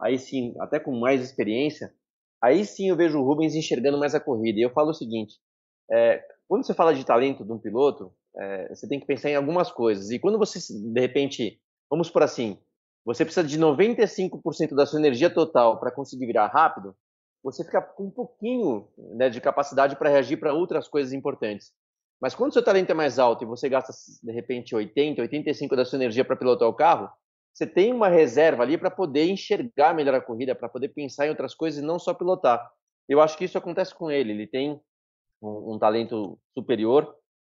[0.00, 1.94] aí sim, até com mais experiência,
[2.42, 4.58] aí sim eu vejo o Rubens enxergando mais a corrida.
[4.58, 5.38] E eu falo o seguinte:
[5.90, 9.36] é, quando você fala de talento de um piloto, é, você tem que pensar em
[9.36, 10.10] algumas coisas.
[10.10, 12.58] E quando você, de repente, vamos por assim,
[13.04, 16.94] você precisa de 95% da sua energia total para conseguir virar rápido,
[17.42, 21.72] você fica com um pouquinho né, de capacidade para reagir para outras coisas importantes.
[22.24, 25.84] Mas quando seu talento é mais alto e você gasta, de repente, 80, 85 da
[25.84, 27.10] sua energia para pilotar o carro,
[27.52, 31.28] você tem uma reserva ali para poder enxergar melhor a corrida, para poder pensar em
[31.28, 32.66] outras coisas e não só pilotar.
[33.06, 34.32] Eu acho que isso acontece com ele.
[34.32, 34.80] Ele tem
[35.42, 37.14] um, um talento superior,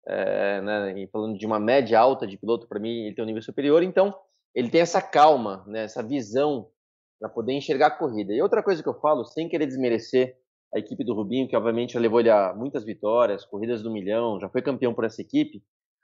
[0.08, 3.28] é, né, e falando de uma média alta de piloto, para mim, ele tem um
[3.28, 4.16] nível superior, então
[4.56, 6.72] ele tem essa calma, né, essa visão
[7.20, 8.34] para poder enxergar a corrida.
[8.34, 10.36] E outra coisa que eu falo, sem querer desmerecer
[10.74, 14.40] a equipe do Rubinho, que obviamente já levou ele a muitas vitórias, corridas do milhão,
[14.40, 15.64] já foi campeão por essa equipe.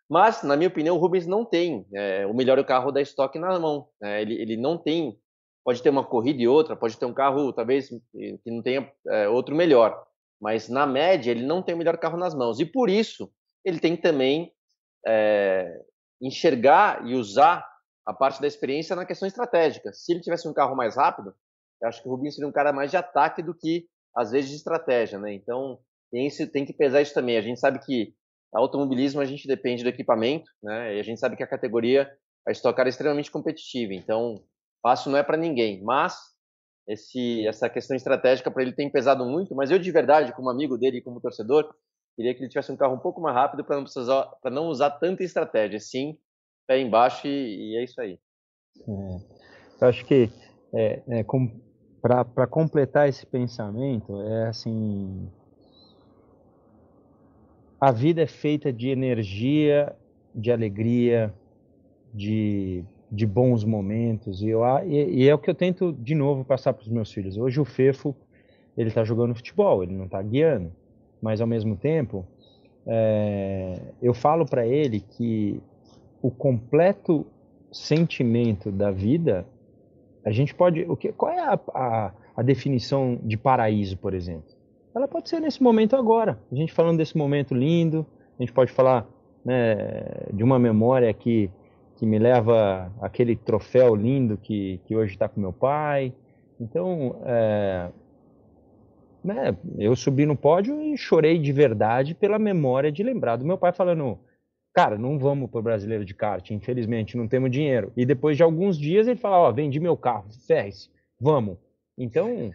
[0.10, 3.58] Mas, na minha opinião, o Rubens não tem é, o melhor carro da estoque na
[3.58, 3.88] mão.
[4.02, 5.17] É, ele, ele não tem,
[5.63, 9.30] pode ter uma corrida e outra, pode ter um carro talvez que não tenha é,
[9.30, 10.06] outro melhor.
[10.41, 12.60] Mas, na média, ele não tem o melhor carro nas mãos.
[12.60, 13.32] E por isso,
[13.63, 14.52] ele tem também
[15.08, 15.80] é,
[16.21, 17.65] enxergar e usar
[18.06, 19.93] a parte da experiência na questão estratégica.
[19.93, 21.34] Se ele tivesse um carro mais rápido,
[21.82, 24.50] eu acho que o Rubinho seria um cara mais de ataque do que às vezes
[24.50, 25.34] de estratégia, né?
[25.34, 25.80] Então
[26.12, 27.38] tem, tem que pesar isso também.
[27.38, 28.13] A gente sabe que
[28.54, 30.95] automobilismo a gente depende do equipamento, né?
[30.95, 32.10] E a gente sabe que a categoria
[32.47, 33.93] a Stock Car é extremamente competitiva.
[33.93, 34.43] Então
[34.82, 36.15] fácil não é para ninguém, mas
[36.88, 39.56] esse, essa questão estratégica para ele tem pesado muito.
[39.56, 41.74] Mas eu de verdade, como amigo dele, como torcedor,
[42.15, 44.67] queria que ele tivesse um carro um pouco mais rápido para não precisar, para não
[44.67, 45.80] usar tanta estratégia.
[45.80, 46.17] Sim,
[46.67, 48.19] pé embaixo e, e é isso aí.
[48.88, 49.41] É.
[49.82, 50.30] Eu acho que
[50.74, 51.62] é, é, como
[52.01, 55.27] para completar esse pensamento, é assim:
[57.79, 59.95] a vida é feita de energia,
[60.33, 61.33] de alegria,
[62.13, 66.43] de, de bons momentos, e, eu, e, e é o que eu tento de novo
[66.43, 67.37] passar para os meus filhos.
[67.37, 68.15] Hoje o Fefo
[68.77, 70.71] ele está jogando futebol, ele não está guiando,
[71.21, 72.25] mas ao mesmo tempo
[72.87, 75.61] é, eu falo para ele que
[76.21, 77.25] o completo
[77.71, 79.45] sentimento da vida
[80.23, 80.86] a gente pode.
[80.88, 84.49] O que, qual é a, a, a, definição de paraíso, por exemplo?
[84.93, 86.39] Ela pode ser nesse momento agora.
[86.51, 88.05] A gente falando desse momento lindo,
[88.38, 89.07] a gente pode falar
[89.43, 89.86] né,
[90.34, 91.49] de uma memória que,
[91.95, 96.13] que me leva aquele troféu lindo que, que hoje está com meu pai.
[96.60, 97.89] Então, é,
[99.23, 103.57] né, eu subi no pódio e chorei de verdade pela memória de lembrar do meu
[103.57, 104.19] pai falando
[104.73, 107.91] cara, não vamos para o brasileiro de kart, infelizmente, não temos dinheiro.
[107.95, 110.71] E depois de alguns dias ele fala, ó, vendi meu carro, ferre
[111.19, 111.57] vamos.
[111.97, 112.51] Então,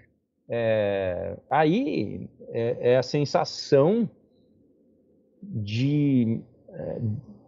[0.48, 4.08] é, aí é, é, a sensação
[5.42, 6.98] de, é,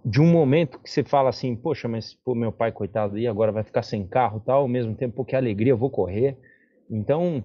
[0.05, 3.51] de um momento que você fala assim, poxa, mas pô, meu pai, coitado, aí agora
[3.51, 6.37] vai ficar sem carro tal, ao mesmo tempo, pô, que alegria, eu vou correr.
[6.91, 7.43] Então,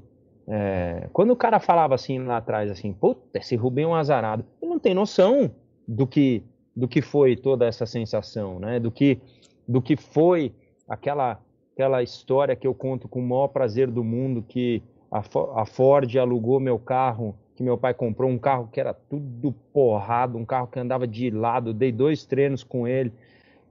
[0.48, 4.46] é, quando o cara falava assim lá atrás, assim, puta, esse Rubem é um azarado,
[4.62, 5.52] ele não tem noção
[5.88, 6.44] do que
[6.76, 8.80] do que foi toda essa sensação, né?
[8.80, 9.20] Do que
[9.68, 10.54] do que foi
[10.88, 11.40] aquela
[11.74, 14.82] aquela história que eu conto com o maior prazer do mundo que
[15.12, 20.38] a, Ford alugou meu carro, que meu pai comprou um carro que era tudo porrado,
[20.38, 23.12] um carro que andava de lado, dei dois treinos com ele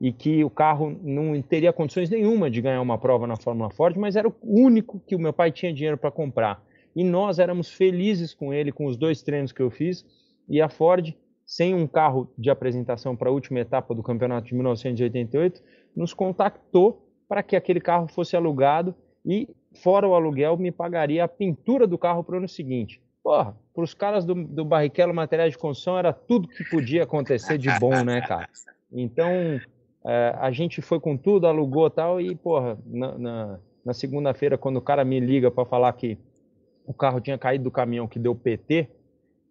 [0.01, 3.97] e que o carro não teria condições nenhuma de ganhar uma prova na Fórmula Ford,
[3.97, 6.61] mas era o único que o meu pai tinha dinheiro para comprar.
[6.95, 10.05] E nós éramos felizes com ele, com os dois treinos que eu fiz,
[10.49, 11.15] e a Ford,
[11.47, 15.63] sem um carro de apresentação para a última etapa do campeonato de 1988,
[15.95, 19.49] nos contactou para que aquele carro fosse alugado e,
[19.83, 23.01] fora o aluguel, me pagaria a pintura do carro para o ano seguinte.
[23.23, 27.57] Porra, para os caras do, do Barrichello Materiais de Construção era tudo que podia acontecer
[27.57, 28.49] de bom, né, cara?
[28.93, 29.31] Então,
[30.05, 34.77] é, a gente foi com tudo, alugou tal, e, porra, na, na, na segunda-feira, quando
[34.77, 36.19] o cara me liga para falar que
[36.85, 38.89] o carro tinha caído do caminhão que deu PT,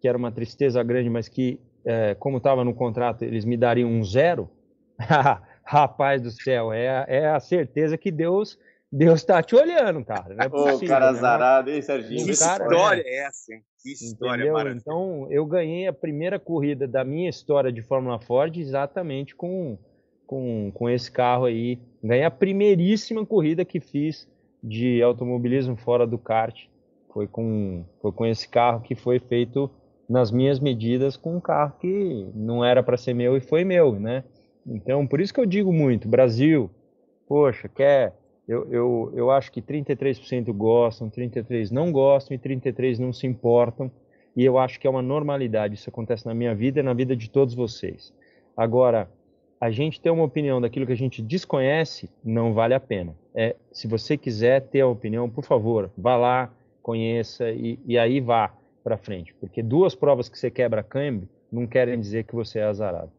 [0.00, 3.90] que era uma tristeza grande, mas que, é, como estava no contrato, eles me dariam
[3.90, 4.50] um zero.
[5.64, 8.58] Rapaz do céu, é, é a certeza que Deus
[8.92, 10.34] Deus está te olhando, cara.
[10.34, 11.18] Não é possível, cara né?
[11.18, 12.26] azarado, hein, Serginho?
[12.26, 13.62] Que cara, história é essa, hein?
[13.82, 14.52] Que história Entendeu?
[14.52, 14.82] maravilhosa.
[14.82, 19.78] Então, eu ganhei a primeira corrida da minha história de Fórmula Ford exatamente com,
[20.26, 21.80] com, com esse carro aí.
[22.04, 24.28] Ganhei a primeiríssima corrida que fiz
[24.62, 26.66] de automobilismo fora do kart.
[27.14, 29.70] Foi com, foi com esse carro que foi feito
[30.12, 33.98] nas minhas medidas com um carro que não era para ser meu e foi meu,
[33.98, 34.22] né?
[34.66, 36.70] Então, por isso que eu digo muito, Brasil,
[37.26, 38.12] poxa, quer
[38.46, 43.90] eu, eu, eu acho que 33% gostam, 33% não gostam e 33% não se importam.
[44.36, 45.74] E eu acho que é uma normalidade.
[45.74, 48.12] Isso acontece na minha vida e na vida de todos vocês.
[48.54, 49.08] Agora,
[49.60, 53.14] a gente ter uma opinião daquilo que a gente desconhece não vale a pena.
[53.34, 58.20] É, se você quiser ter a opinião, por favor, vá lá, conheça e, e aí
[58.20, 59.34] vá para frente.
[59.34, 63.12] Porque duas provas que você quebra câmbio não querem dizer que você é azarado.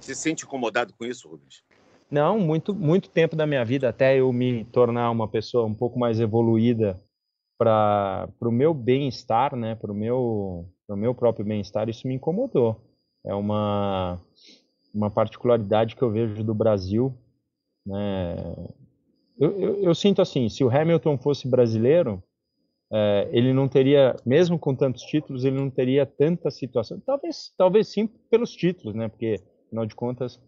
[0.00, 1.62] Você se sente incomodado com isso, Rubens?
[2.10, 5.98] Não, muito, muito tempo da minha vida, até eu me tornar uma pessoa um pouco
[5.98, 7.00] mais evoluída
[7.56, 12.80] para o meu bem-estar, né, para o meu, meu próprio bem-estar, isso me incomodou.
[13.24, 14.18] É uma,
[14.94, 17.14] uma particularidade que eu vejo do Brasil.
[17.86, 18.34] Né?
[19.38, 22.22] Eu, eu, eu sinto assim, se o Hamilton fosse brasileiro,
[22.92, 27.00] é, ele não teria, mesmo com tantos títulos, ele não teria tanta situação.
[27.00, 29.08] Talvez, talvez sim pelos títulos, né?
[29.08, 30.40] Porque, afinal de contas,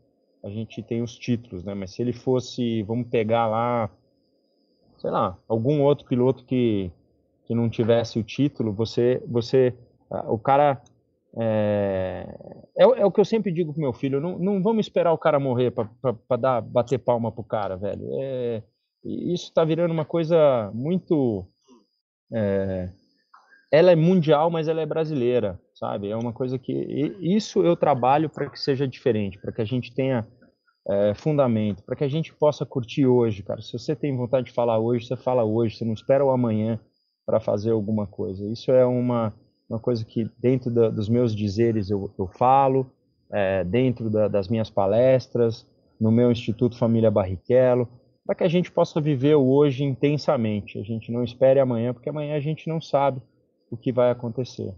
[0.42, 1.74] a gente tem os títulos, né?
[1.74, 3.90] Mas se ele fosse, vamos pegar lá,
[4.98, 6.90] sei lá, algum outro piloto que,
[7.44, 9.74] que não tivesse o título, você, você,
[10.28, 10.82] o cara
[11.38, 12.26] é,
[12.76, 15.18] é, é, o que eu sempre digo pro meu filho, não, não vamos esperar o
[15.18, 18.06] cara morrer para dar bater palma pro cara, velho.
[18.20, 18.62] É,
[19.04, 21.46] isso está virando uma coisa muito
[22.32, 22.88] é,
[23.70, 26.10] ela é mundial, mas ela é brasileira, sabe?
[26.10, 26.72] É uma coisa que
[27.20, 30.26] isso eu trabalho para que seja diferente, para que a gente tenha
[30.88, 33.62] é, fundamento, para que a gente possa curtir hoje, cara.
[33.62, 36.78] Se você tem vontade de falar hoje, você fala hoje, você não espera o amanhã
[37.24, 38.46] para fazer alguma coisa.
[38.50, 39.32] Isso é uma,
[39.68, 42.90] uma coisa que dentro da, dos meus dizeres eu, eu falo,
[43.30, 45.66] é, dentro da, das minhas palestras,
[46.00, 47.88] no meu Instituto Família Barrichello,
[48.24, 50.78] para que a gente possa viver o hoje intensamente.
[50.78, 53.20] A gente não espere amanhã, porque amanhã a gente não sabe
[53.70, 54.74] o que vai acontecer.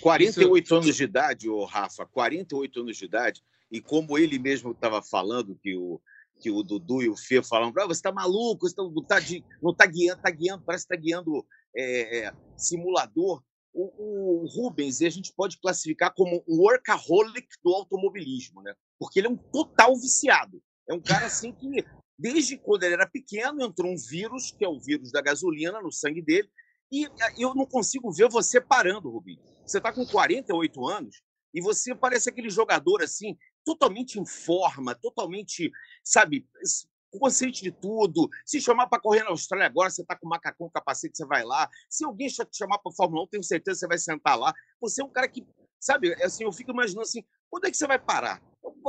[0.00, 0.74] 48 Isso...
[0.74, 5.54] anos de idade, ô Rafa, 48 anos de idade, e como ele mesmo estava falando,
[5.54, 6.00] que o,
[6.40, 9.20] que o Dudu e o Fê falam, ah, você está maluco, você tá, não está
[9.76, 13.42] tá guiando, tá guiando, parece que está guiando é, é, simulador.
[13.72, 18.74] O, o, Rubens, a gente pode classificar como um workaholic do automobilismo, né?
[18.98, 20.62] porque ele é um total viciado.
[20.86, 21.82] É um cara assim que,
[22.18, 25.90] desde quando ele era pequeno, entrou um vírus, que é o vírus da gasolina, no
[25.90, 26.48] sangue dele,
[26.90, 29.40] e eu não consigo ver você parando, Rubinho.
[29.66, 31.22] Você está com 48 anos
[31.54, 35.72] e você parece aquele jogador assim, totalmente em forma, totalmente,
[36.04, 36.46] sabe,
[37.10, 38.28] consciente de tudo.
[38.44, 41.68] Se chamar para correr na Austrália agora, você está com macacão, capacete, você vai lá.
[41.88, 44.52] Se alguém te chamar para Fórmula 1, tenho certeza que você vai sentar lá.
[44.80, 45.46] Você é um cara que,
[45.80, 48.42] sabe, é assim, eu fico imaginando assim, quando é que você vai parar?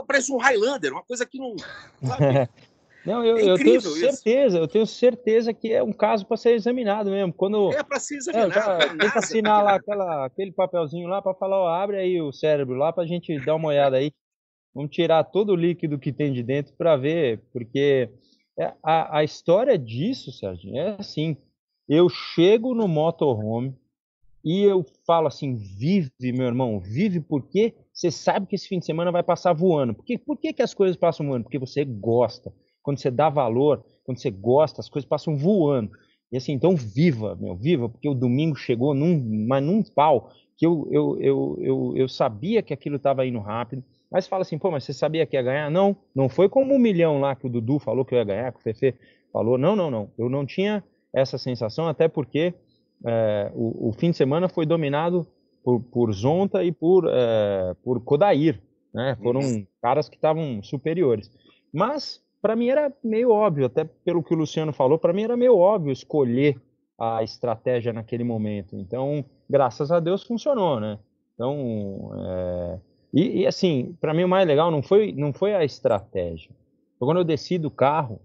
[0.08, 1.56] Parece um Highlander, uma coisa que não.
[1.58, 2.50] Sabe?
[3.06, 4.58] Não, eu, é eu tenho certeza, isso.
[4.58, 7.34] eu tenho certeza que é um caso para ser examinado mesmo.
[7.34, 8.82] Quando é para ser examinado.
[8.82, 12.32] É, tem que assinar lá aquela, aquele papelzinho lá para falar, ó, abre aí o
[12.32, 14.12] cérebro lá para a gente dar uma olhada aí.
[14.74, 18.10] Vamos tirar todo o líquido que tem de dentro para ver, porque
[18.58, 21.36] é, a, a história disso, Sérgio, é assim.
[21.88, 23.76] Eu chego no motorhome
[24.43, 28.86] e eu falo assim, vive, meu irmão, vive porque você sabe que esse fim de
[28.86, 29.93] semana vai passar voando.
[29.93, 31.43] Por que, por que, que as coisas passam voando?
[31.43, 32.54] Porque você gosta
[32.84, 35.92] quando você dá valor, quando você gosta, as coisas passam voando.
[36.32, 40.32] E assim, então viva, meu, viva, porque o domingo chegou num, mas num pau.
[40.58, 44.58] que eu, eu, eu, eu, eu sabia que aquilo estava indo rápido, mas fala assim,
[44.58, 45.72] pô, mas você sabia que ia ganhar?
[45.72, 48.52] Não, não foi como um milhão lá que o Dudu falou que eu ia ganhar,
[48.52, 48.96] que o Fefe
[49.32, 52.54] falou, não, não, não, eu não tinha essa sensação, até porque
[53.06, 55.28] é, o, o, fim de semana foi dominado
[55.64, 58.62] por, por Zonta e por, é, por Kodair,
[58.94, 59.18] né?
[59.22, 59.42] Foram
[59.82, 61.32] caras que estavam superiores.
[61.72, 65.38] Mas para mim era meio óbvio, até pelo que o Luciano falou, para mim era
[65.38, 66.62] meio óbvio escolher
[67.00, 68.76] a estratégia naquele momento.
[68.76, 71.00] Então, graças a Deus funcionou, né?
[71.34, 72.80] Então, é...
[73.14, 76.52] e, e, assim, para mim o mais legal não foi não foi a estratégia.
[77.00, 78.20] quando eu desci do carro,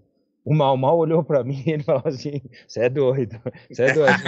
[0.44, 3.40] o Mal Mal olhou para mim e ele falou assim: "Você é doido,
[3.70, 4.18] você é doido,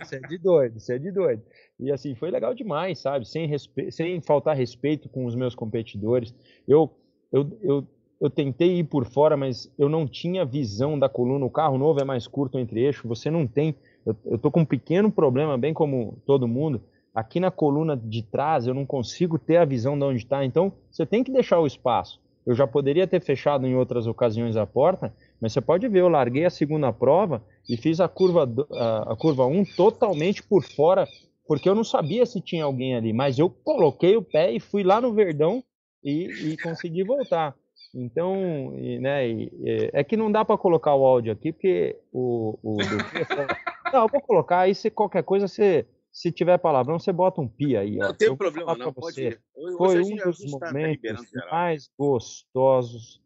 [0.00, 1.42] você é de doido, você é de doido".
[1.78, 3.28] E assim foi legal demais, sabe?
[3.28, 3.92] Sem respe...
[3.92, 6.34] sem faltar respeito com os meus competidores.
[6.66, 6.90] Eu
[7.30, 7.86] eu, eu
[8.20, 11.44] eu tentei ir por fora, mas eu não tinha visão da coluna.
[11.44, 13.74] O carro novo é mais curto entre eixo, você não tem.
[14.04, 16.82] Eu, eu tô com um pequeno problema, bem como todo mundo.
[17.14, 20.44] Aqui na coluna de trás eu não consigo ter a visão de onde está.
[20.44, 22.20] Então você tem que deixar o espaço.
[22.44, 26.08] Eu já poderia ter fechado em outras ocasiões a porta, mas você pode ver, eu
[26.08, 31.06] larguei a segunda prova e fiz a curva a, a curva 1 totalmente por fora,
[31.46, 34.82] porque eu não sabia se tinha alguém ali, mas eu coloquei o pé e fui
[34.82, 35.62] lá no Verdão
[36.02, 37.54] e, e consegui voltar.
[37.94, 39.50] Então, e, né, e,
[39.92, 42.58] é que não dá para colocar o áudio aqui, porque o.
[42.62, 42.76] o
[43.92, 45.86] não, eu vou colocar, aí se qualquer coisa você.
[46.10, 47.96] Se tiver palavrão, você bota um pi aí.
[47.96, 48.12] Não ó.
[48.12, 48.92] tem problema, não.
[48.92, 49.40] Pode ir.
[49.76, 53.20] Foi um dos momentos mais gostosos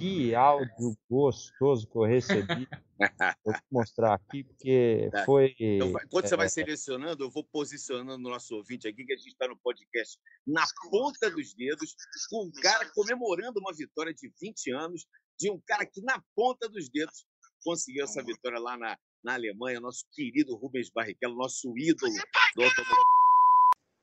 [0.00, 2.68] que áudio gostoso que eu recebi.
[3.44, 5.24] vou mostrar aqui, porque tá.
[5.24, 5.54] foi.
[5.58, 9.16] Então, quando você vai é, selecionando, eu vou posicionando o nosso ouvinte aqui, que a
[9.16, 11.94] gente está no podcast na ponta dos dedos,
[12.30, 15.06] com um cara comemorando uma vitória de 20 anos,
[15.38, 17.26] de um cara que na ponta dos dedos
[17.64, 22.12] conseguiu essa vitória lá na, na Alemanha, nosso querido Rubens Barrichello, nosso ídolo
[22.56, 23.04] do automóvel.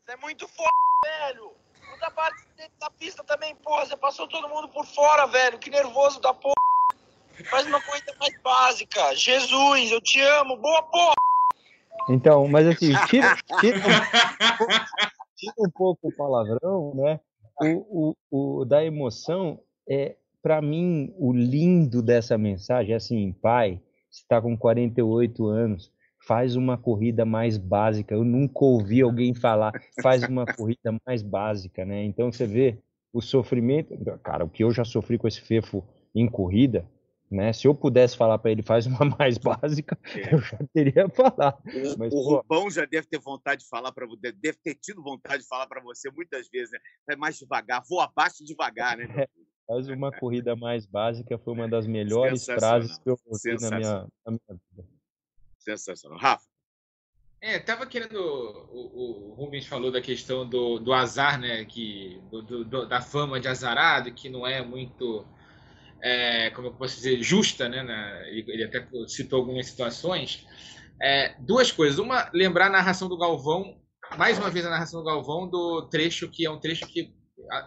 [0.05, 0.69] Você é muito foda,
[1.05, 1.66] velho!
[1.97, 2.45] Muda parte
[2.79, 3.87] da pista também, porra.
[3.87, 5.57] Você passou todo mundo por fora, velho.
[5.57, 6.53] Que nervoso da porra.
[7.49, 9.15] Faz uma corrida mais básica.
[9.15, 10.57] Jesus, eu te amo.
[10.57, 11.15] Boa porra.
[12.09, 13.79] Então, mas assim, tira, tira,
[15.35, 17.19] tira um pouco o palavrão, né?
[17.59, 23.81] O, o, o da emoção é, para mim, o lindo dessa mensagem é assim, pai,
[24.11, 25.91] está com 48 anos,
[26.27, 28.13] faz uma corrida mais básica.
[28.13, 29.71] Eu nunca ouvi alguém falar,
[30.01, 32.03] faz uma corrida mais básica, né?
[32.03, 32.77] Então você vê
[33.13, 36.85] o sofrimento, cara, o que eu já sofri com esse Fefo em corrida,
[37.31, 37.53] né?
[37.53, 40.33] Se eu pudesse falar para ele faz uma mais básica, é.
[40.33, 41.61] eu já teria falado.
[41.65, 44.75] O, Mas, o pô, Rubão já deve ter vontade de falar para você, deve ter
[44.75, 46.79] tido vontade de falar para você muitas vezes, né?
[47.07, 49.07] Vai mais devagar, vou abaixo devagar, né?
[49.69, 53.77] É, faz uma corrida mais básica foi uma das melhores frases que eu ouvi na
[53.77, 54.96] minha, na minha vida.
[55.67, 56.17] Sensacional.
[56.17, 56.45] Rafa.
[57.41, 58.15] É, tava querendo.
[58.19, 61.65] O, o Rubens falou da questão do, do azar, né?
[61.65, 65.25] Que, do, do, da fama de azarado, que não é muito.
[66.01, 67.83] É, como eu posso dizer, justa, né?
[67.83, 70.45] Na, ele até citou algumas situações.
[71.01, 71.99] É, duas coisas.
[71.99, 73.79] Uma, lembrar a narração do Galvão,
[74.17, 77.13] mais uma vez a narração do Galvão, do trecho que é um trecho que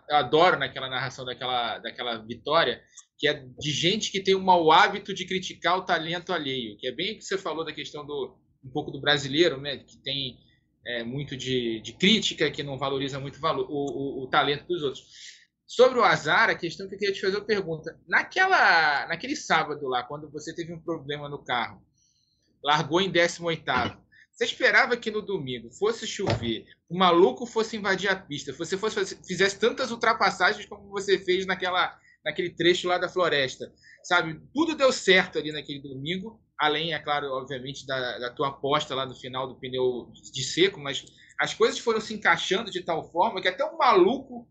[0.08, 2.82] eu adoro naquela narração daquela, daquela vitória,
[3.18, 6.86] que é de gente que tem o mau hábito de criticar o talento alheio, que
[6.86, 9.96] é bem o que você falou da questão do um pouco do brasileiro, né, que
[10.02, 10.38] tem
[10.86, 14.66] é, muito de, de, crítica, que não valoriza muito o, valor, o, o, o, talento
[14.66, 15.04] dos outros.
[15.66, 17.98] Sobre o azar, a questão que eu queria te fazer uma pergunta.
[18.08, 21.82] Naquela, naquele sábado lá, quando você teve um problema no carro,
[22.62, 23.72] largou em 18
[24.40, 29.14] você esperava que no domingo fosse chover, o maluco fosse invadir a pista, você fosse,
[29.16, 33.70] fizesse tantas ultrapassagens como você fez naquela naquele trecho lá da floresta.
[34.02, 38.94] Sabe, tudo deu certo ali naquele domingo, além, é claro, obviamente, da, da tua aposta
[38.94, 41.04] lá no final do pneu de seco, mas
[41.38, 44.48] as coisas foram se encaixando de tal forma que até um maluco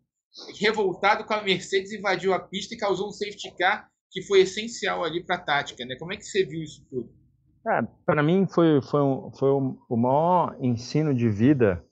[0.60, 5.04] revoltado com a Mercedes invadiu a pista e causou um safety car que foi essencial
[5.04, 5.96] ali para a tática, né?
[5.98, 7.19] Como é que você viu isso tudo?
[7.68, 11.84] É, para mim foi, foi, um, foi um, o maior ensino de vida,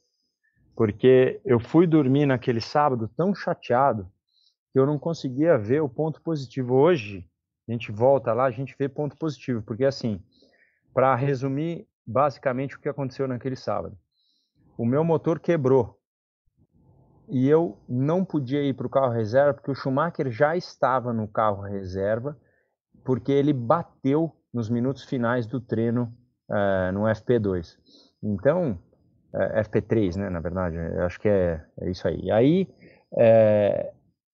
[0.75, 4.09] porque eu fui dormir naquele sábado tão chateado
[4.71, 6.75] que eu não conseguia ver o ponto positivo.
[6.75, 7.29] Hoje,
[7.67, 10.23] a gente volta lá, a gente vê ponto positivo, porque assim,
[10.93, 13.97] para resumir basicamente o que aconteceu naquele sábado.
[14.77, 15.99] O meu motor quebrou
[17.27, 21.27] e eu não podia ir para o carro reserva porque o Schumacher já estava no
[21.27, 22.37] carro reserva
[23.03, 26.11] porque ele bateu nos minutos finais do treino
[26.49, 27.77] uh, no FP2.
[28.23, 28.71] Então,
[29.31, 32.31] uh, eh, FP3, né, na verdade, acho que é, é isso aí.
[32.31, 32.67] Aí,
[33.13, 33.93] uh,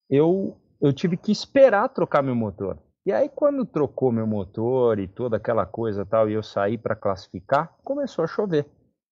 [0.09, 2.79] eu, eu tive que esperar trocar meu motor.
[3.05, 6.95] E aí, quando trocou meu motor e toda aquela coisa tal, e eu saí para
[6.95, 8.65] classificar, começou a chover.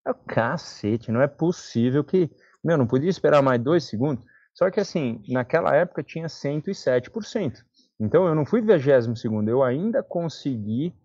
[0.08, 2.32] É cacete, não é possível que.
[2.64, 4.24] Meu, não podia esperar mais dois segundos.
[4.54, 7.58] Só que assim, naquela época tinha 107%.
[8.00, 10.96] Então eu não fui 22 segundo, eu ainda consegui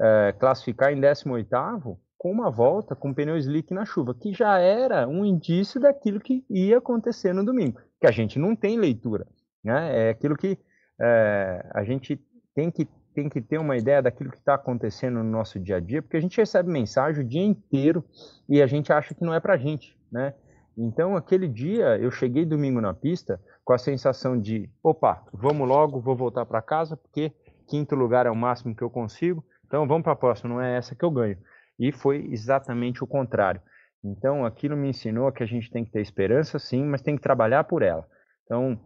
[0.00, 5.06] é, classificar em 18 com uma volta com pneu slick na chuva, que já era
[5.06, 9.26] um indício daquilo que ia acontecer no domingo, que a gente não tem leitura,
[9.62, 10.08] né?
[10.08, 10.58] É aquilo que
[11.00, 12.20] é, a gente
[12.54, 15.80] tem que tem que ter uma ideia daquilo que está acontecendo no nosso dia a
[15.80, 18.04] dia, porque a gente recebe mensagem o dia inteiro
[18.46, 20.34] e a gente acha que não é para gente, né?
[20.76, 25.98] Então, aquele dia, eu cheguei domingo na pista com a sensação de, opa, vamos logo,
[25.98, 27.32] vou voltar para casa, porque
[27.66, 30.76] quinto lugar é o máximo que eu consigo, então vamos para a próxima, não é
[30.76, 31.36] essa que eu ganho.
[31.78, 33.60] E foi exatamente o contrário.
[34.02, 37.22] Então, aquilo me ensinou que a gente tem que ter esperança, sim, mas tem que
[37.22, 38.06] trabalhar por ela.
[38.44, 38.78] Então,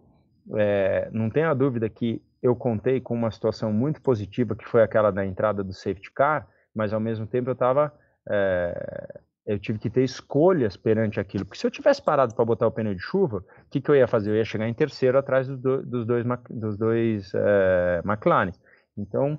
[0.57, 5.11] é, não tenha dúvida que eu contei com uma situação muito positiva, que foi aquela
[5.11, 7.93] da entrada do safety car, mas ao mesmo tempo eu estava.
[8.29, 11.45] É, eu tive que ter escolhas perante aquilo.
[11.45, 13.97] Porque se eu tivesse parado para botar o pneu de chuva, o que, que eu
[13.97, 14.31] ia fazer?
[14.31, 18.53] Eu ia chegar em terceiro atrás dos, do, dos dois, dos dois é, McLaren.
[18.97, 19.39] Então,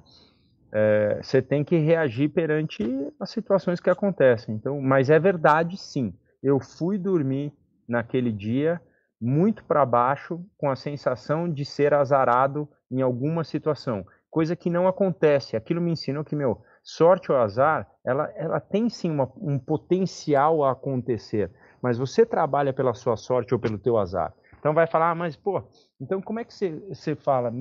[0.73, 2.83] é, você tem que reagir perante
[3.19, 4.55] as situações que acontecem.
[4.55, 6.13] Então, mas é verdade, sim.
[6.41, 7.53] Eu fui dormir
[7.87, 8.81] naquele dia
[9.19, 14.87] muito para baixo, com a sensação de ser azarado em alguma situação, coisa que não
[14.87, 15.55] acontece.
[15.55, 20.63] Aquilo me ensinou que, meu, sorte ou azar, ela, ela tem sim uma, um potencial
[20.63, 21.51] a acontecer,
[21.81, 24.33] mas você trabalha pela sua sorte ou pelo teu azar.
[24.59, 25.63] Então vai falar, ah, mas pô,
[25.99, 27.51] então como é que você, você fala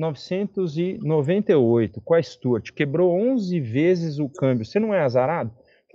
[0.00, 5.52] 1998 com a Stuart, quebrou 11 vezes o câmbio, você não é azarado?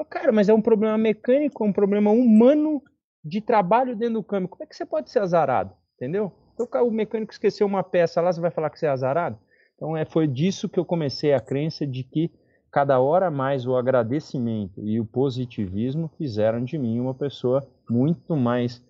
[0.09, 2.83] Cara, mas é um problema mecânico, é um problema humano
[3.23, 5.73] de trabalho dentro do câmbio, como é que você pode ser azarado?
[5.95, 6.31] Entendeu?
[6.53, 9.39] Então o mecânico esqueceu uma peça lá, você vai falar que você é azarado?
[9.75, 12.31] Então é, foi disso que eu comecei a crença de que
[12.71, 18.83] cada hora mais o agradecimento e o positivismo fizeram de mim uma pessoa muito mais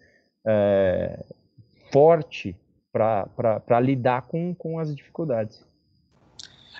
[0.45, 1.23] é,
[1.91, 2.55] forte
[2.95, 5.65] para lidar com, com as dificuldades.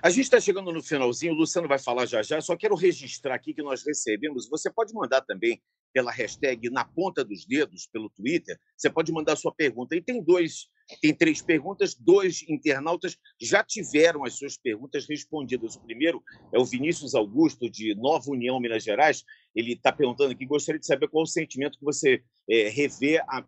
[0.01, 3.35] A gente está chegando no finalzinho, o Luciano vai falar já já, só quero registrar
[3.35, 4.47] aqui que nós recebemos.
[4.49, 5.61] Você pode mandar também
[5.93, 9.95] pela hashtag na ponta dos dedos pelo Twitter, você pode mandar sua pergunta.
[9.95, 10.67] E tem dois,
[11.01, 15.75] tem três perguntas, dois internautas já tiveram as suas perguntas respondidas.
[15.75, 16.21] O primeiro
[16.53, 19.23] é o Vinícius Augusto, de Nova União, Minas Gerais.
[19.55, 23.41] Ele está perguntando aqui, gostaria de saber qual o sentimento que você é, revê, a,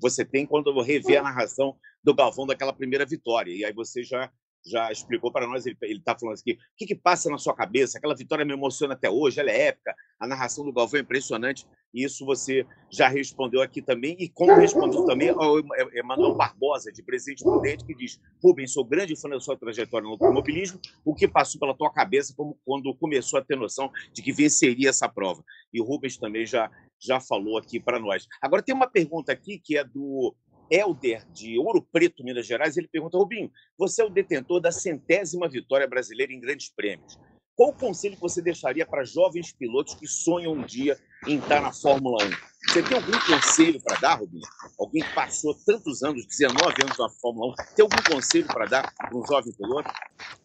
[0.00, 3.52] você tem quando revê a narração do Galvão daquela primeira vitória.
[3.52, 4.30] E aí você já
[4.66, 7.98] já explicou para nós, ele está falando aqui, o que, que, passa na sua cabeça?
[7.98, 11.66] Aquela vitória me emociona até hoje, ela é épica, a narração do Galvão é impressionante,
[11.92, 15.58] e isso você já respondeu aqui também, e como respondeu também ao
[15.94, 20.12] Emanuel Barbosa, de Presidente Prudente, que diz, Rubens, sou grande fã da sua trajetória no
[20.12, 24.32] automobilismo, o que passou pela tua cabeça como quando começou a ter noção de que
[24.32, 25.42] venceria essa prova?
[25.72, 28.26] E o Rubens também já, já falou aqui para nós.
[28.42, 30.34] Agora tem uma pergunta aqui que é do
[30.70, 35.48] Helder, de Ouro Preto, Minas Gerais, ele pergunta: Rubinho, você é o detentor da centésima
[35.48, 37.18] vitória brasileira em grandes prêmios.
[37.56, 40.96] Qual o conselho que você deixaria para jovens pilotos que sonham um dia
[41.26, 42.30] em estar na Fórmula 1?
[42.68, 44.46] Você tem algum conselho para dar, Rubinho?
[44.78, 48.94] Alguém que passou tantos anos, 19 anos na Fórmula 1, tem algum conselho para dar
[48.94, 49.90] para um jovem piloto?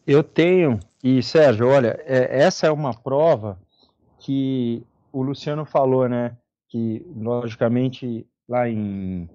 [0.06, 0.78] Eu tenho.
[1.02, 3.58] E, Sérgio, olha, é, essa é uma prova
[4.18, 6.36] que o Luciano falou, né?
[6.68, 9.28] Que, logicamente, lá em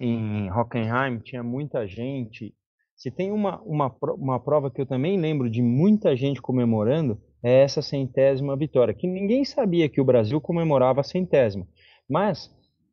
[0.00, 2.54] em Hockenheim tinha muita gente.
[2.96, 7.62] Se tem uma, uma, uma prova que eu também lembro de muita gente comemorando, é
[7.62, 11.66] essa centésima vitória, que ninguém sabia que o Brasil comemorava a centésima.
[12.08, 12.50] Mas,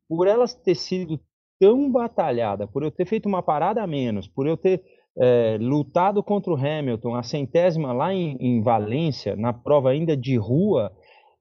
[0.08, 1.20] por ela ter sido
[1.58, 4.82] tão batalhada, por eu ter feito uma parada a menos, por eu ter
[5.18, 10.36] é, lutado contra o Hamilton, a centésima lá em, em Valência, na prova ainda de
[10.36, 10.92] rua,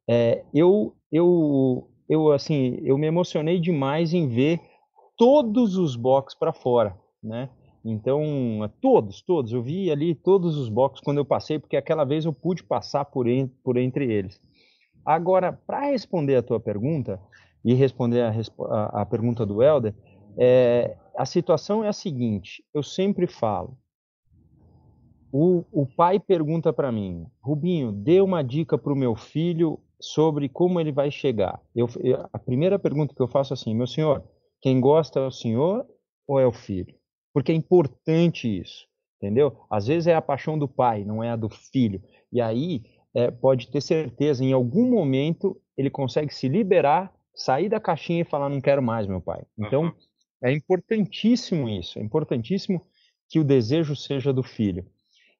[0.10, 4.62] é, eu, eu, eu, assim, eu me emocionei demais em ver
[5.18, 7.50] todos os boxes para fora, né?
[7.84, 8.24] Então,
[8.82, 9.54] todos, todos.
[9.54, 13.06] Eu vi ali todos os boxes quando eu passei, porque aquela vez eu pude passar
[13.06, 14.42] por, en por entre eles.
[15.06, 17.22] Agora, para responder a tua pergunta
[17.64, 18.34] e responder a,
[18.70, 19.94] a, a pergunta do Helder,
[20.36, 23.78] é, a situação é a seguinte: eu sempre falo.
[25.32, 30.48] O, o pai pergunta para mim, Rubinho, dê uma dica para o meu filho sobre
[30.50, 31.62] como ele vai chegar.
[31.76, 34.24] Eu, eu, a primeira pergunta que eu faço é assim, meu senhor,
[34.66, 35.86] quem gosta é o senhor
[36.28, 36.96] ou é o filho?
[37.32, 38.88] Porque é importante isso,
[39.22, 39.64] entendeu?
[39.70, 42.02] Às vezes é a paixão do pai, não é a do filho.
[42.32, 47.80] E aí é, pode ter certeza, em algum momento ele consegue se liberar, sair da
[47.80, 49.44] caixinha e falar: não quero mais, meu pai.
[49.56, 49.94] Então
[50.44, 52.82] é importantíssimo isso, é importantíssimo
[53.30, 54.84] que o desejo seja do filho.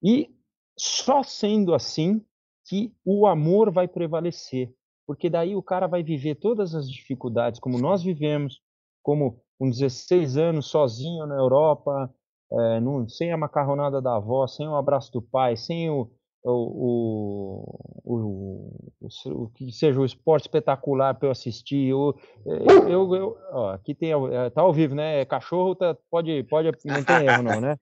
[0.04, 0.30] E
[0.78, 2.24] só sendo assim
[2.64, 4.72] que o amor vai prevalecer.
[5.08, 8.62] porque daí o cara vai viver todas as dificuldades como nós vivemos,
[9.06, 12.12] como com 16 anos sozinho na Europa,
[12.52, 16.12] é, não, sem a macarronada da avó, sem o abraço do pai, sem o,
[16.44, 18.92] o, o,
[19.28, 21.88] o, que seja o esporte espetacular para eu assistir.
[21.90, 22.16] Eu,
[22.90, 25.24] eu, eu, ó, aqui tem, é, tá ao vivo, né?
[25.26, 27.78] Cachorro tá, pode, pode, não tem erro não, né?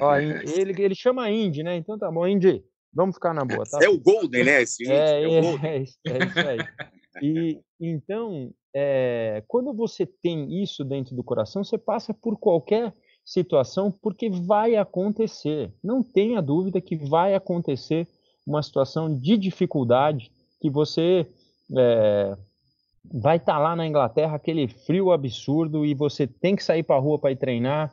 [0.00, 0.16] Ó,
[0.56, 1.76] ele, ele chama Indy, né?
[1.76, 2.64] Então tá bom, Indy,
[2.94, 3.78] vamos ficar na boa, tá?
[3.82, 4.62] É o Golden, né?
[4.62, 6.58] Esse é, é, é, é isso aí.
[7.20, 12.92] E então, é, quando você tem isso dentro do coração, você passa por qualquer
[13.24, 15.70] situação porque vai acontecer.
[15.82, 18.08] Não tenha dúvida que vai acontecer
[18.46, 21.26] uma situação de dificuldade que você
[21.76, 22.36] é,
[23.12, 26.96] vai estar tá lá na Inglaterra, aquele frio absurdo, e você tem que sair para
[26.96, 27.92] a rua para ir treinar,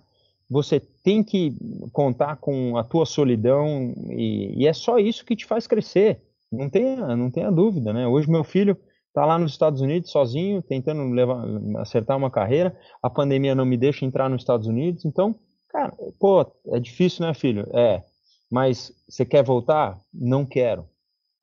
[0.50, 1.56] você tem que
[1.92, 6.22] contar com a tua solidão, e, e, é só isso que te faz crescer.
[6.52, 8.08] Não tenha, não tenha dúvida, né?
[8.08, 8.76] Hoje meu filho
[9.10, 11.44] está lá nos Estados Unidos sozinho, tentando levar,
[11.80, 12.78] acertar uma carreira.
[13.02, 15.04] A pandemia não me deixa entrar nos Estados Unidos.
[15.04, 15.36] Então,
[15.68, 17.68] cara, pô, é difícil, né, filho?
[17.74, 18.04] É.
[18.50, 20.00] Mas você quer voltar?
[20.14, 20.88] Não quero.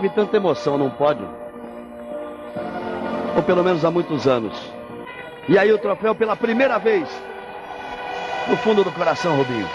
[0.00, 1.28] Vi tanta emoção num pódio.
[3.36, 4.52] Ou pelo menos há muitos anos.
[5.48, 7.08] E aí o troféu pela primeira vez.
[8.48, 9.68] No fundo do coração, Rubinho.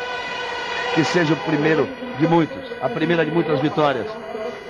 [0.93, 2.71] Que seja o primeiro de muitos.
[2.81, 4.07] A primeira de muitas vitórias.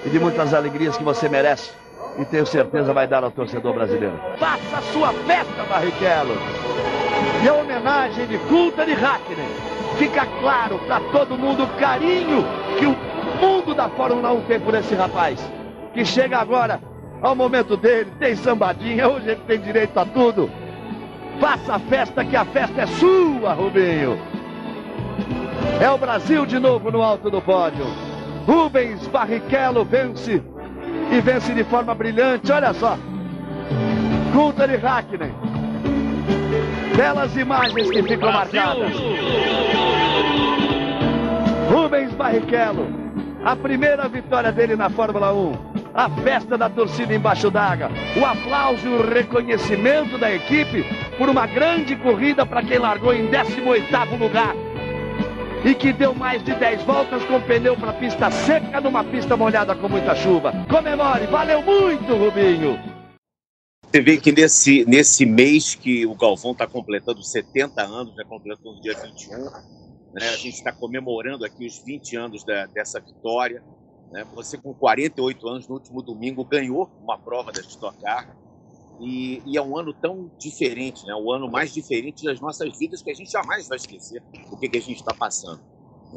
[0.05, 1.71] E de muitas alegrias que você merece.
[2.17, 4.19] E tenho certeza vai dar ao torcedor brasileiro.
[4.37, 6.37] Faça a sua festa, Barrichello.
[7.43, 9.47] E a homenagem de culta de Hackney.
[9.97, 12.95] Fica claro para todo mundo o carinho que o
[13.41, 15.39] mundo da Fórmula 1 tem por esse rapaz,
[15.93, 16.79] que chega agora
[17.21, 20.49] ao momento dele, tem sambadinha, hoje ele tem direito a tudo.
[21.39, 24.17] Faça a festa, que a festa é sua, Rubinho.
[25.81, 27.85] É o Brasil de novo no alto do pódio.
[28.47, 30.41] Rubens Barrichello vence
[31.11, 32.51] e vence de forma brilhante.
[32.51, 32.97] Olha só.
[34.67, 35.33] de Hackney.
[36.95, 38.61] Belas imagens que ficam Brasil.
[38.61, 39.64] marcadas.
[41.75, 42.87] Rubens Barrichello
[43.43, 45.53] a primeira vitória dele na Fórmula 1.
[45.93, 47.91] A festa da torcida embaixo d'água.
[48.17, 50.85] O aplauso e o reconhecimento da equipe
[51.17, 54.55] por uma grande corrida para quem largou em 18º lugar.
[55.65, 59.75] E que deu mais de 10 voltas com pneu para pista seca numa pista molhada
[59.75, 60.53] com muita chuva.
[60.69, 62.79] Comemore, valeu muito, Rubinho.
[63.91, 68.73] Você vê que nesse, nesse mês que o Galvão está completando 70 anos, já completou
[68.73, 69.84] no dia 21,
[70.15, 70.29] né?
[70.29, 73.61] A gente está comemorando aqui os 20 anos da, dessa vitória.
[74.11, 74.23] Né?
[74.33, 78.33] Você, com 48 anos, no último domingo, ganhou uma prova da Stock Car.
[79.01, 81.13] E, e, é um ano tão diferente, né?
[81.13, 84.69] O ano mais diferente das nossas vidas que a gente jamais vai esquecer o que,
[84.69, 85.61] que a gente está passando.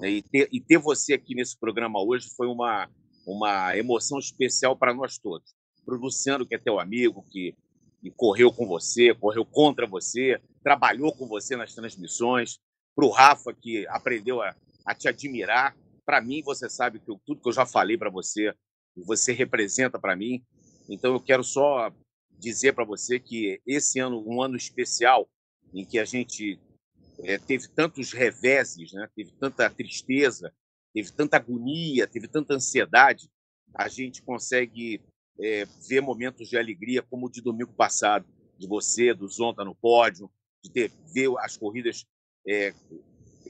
[0.00, 2.88] E ter, e ter você aqui nesse programa hoje foi uma,
[3.26, 5.52] uma emoção especial para nós todos.
[5.84, 7.56] Para o Luciano, que é teu amigo, que,
[8.00, 12.60] que correu com você, correu contra você, trabalhou com você nas transmissões.
[12.98, 15.76] Para o Rafa, que aprendeu a, a te admirar.
[16.04, 18.52] Para mim, você sabe que eu, tudo que eu já falei para você,
[18.96, 20.44] você representa para mim.
[20.88, 21.92] Então, eu quero só
[22.40, 25.30] dizer para você que esse ano, um ano especial,
[25.72, 26.58] em que a gente
[27.22, 29.08] é, teve tantos reveses, né?
[29.14, 30.52] teve tanta tristeza,
[30.92, 33.30] teve tanta agonia, teve tanta ansiedade,
[33.76, 35.00] a gente consegue
[35.38, 38.26] é, ver momentos de alegria, como o de domingo passado,
[38.58, 40.28] de você, do Zonta no pódio,
[40.64, 42.04] de ter, ver as corridas,
[42.48, 42.74] é,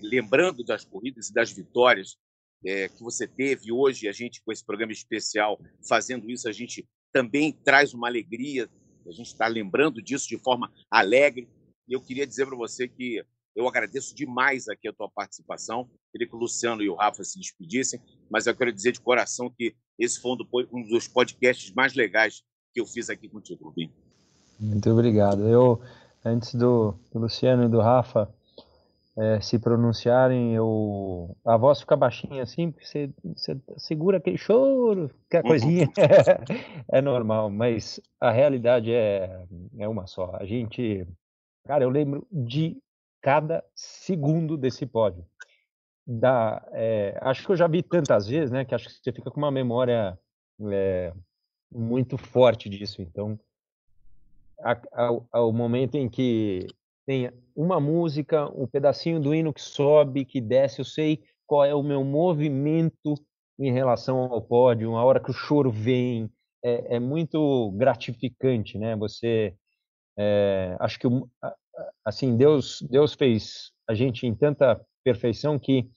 [0.02, 2.16] lembrando das corridas e das vitórias
[2.64, 6.86] é, que você teve hoje, a gente com esse programa especial fazendo isso, a gente
[7.12, 8.68] também traz uma alegria,
[9.06, 11.48] a gente está lembrando disso de forma alegre.
[11.88, 13.24] E eu queria dizer para você que
[13.56, 15.88] eu agradeço demais aqui a tua participação.
[16.12, 19.50] Queria que o Luciano e o Rafa se despedissem, mas eu quero dizer de coração
[19.50, 20.36] que esse foi
[20.72, 22.42] um dos podcasts mais legais
[22.72, 23.92] que eu fiz aqui contigo, Rubinho.
[24.60, 25.48] Muito obrigado.
[25.48, 25.80] Eu,
[26.24, 28.32] antes do, Luciano e do Rafa
[29.18, 35.10] é, se pronunciarem, eu, a voz fica baixinha assim, porque você, você segura aquele choro,
[35.28, 35.88] que a coisinha
[36.92, 39.44] é, normal, mas a realidade é,
[39.76, 40.36] é uma só.
[40.36, 41.04] A gente,
[41.66, 42.80] cara, eu lembro de
[43.20, 45.26] cada segundo desse pódio.
[46.06, 49.32] Da, é, acho que eu já vi tantas vezes, né, que acho que você fica
[49.32, 50.16] com uma memória
[50.70, 51.12] é,
[51.72, 53.02] muito forte disso.
[53.02, 53.38] Então,
[55.32, 56.68] ao momento em que
[57.08, 61.74] tem uma música, um pedacinho do hino que sobe, que desce, eu sei qual é
[61.74, 63.14] o meu movimento
[63.58, 66.30] em relação ao pódio, a hora que o choro vem,
[66.62, 68.94] é, é muito gratificante, né?
[68.96, 69.56] Você,
[70.18, 71.08] é, acho que
[72.04, 75.88] assim, Deus, Deus fez a gente em tanta perfeição que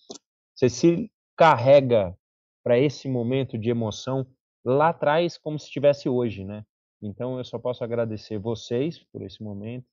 [0.56, 2.16] você se carrega
[2.64, 4.26] para esse momento de emoção
[4.64, 6.64] lá atrás como se estivesse hoje, né?
[7.02, 9.91] Então eu só posso agradecer vocês por esse momento.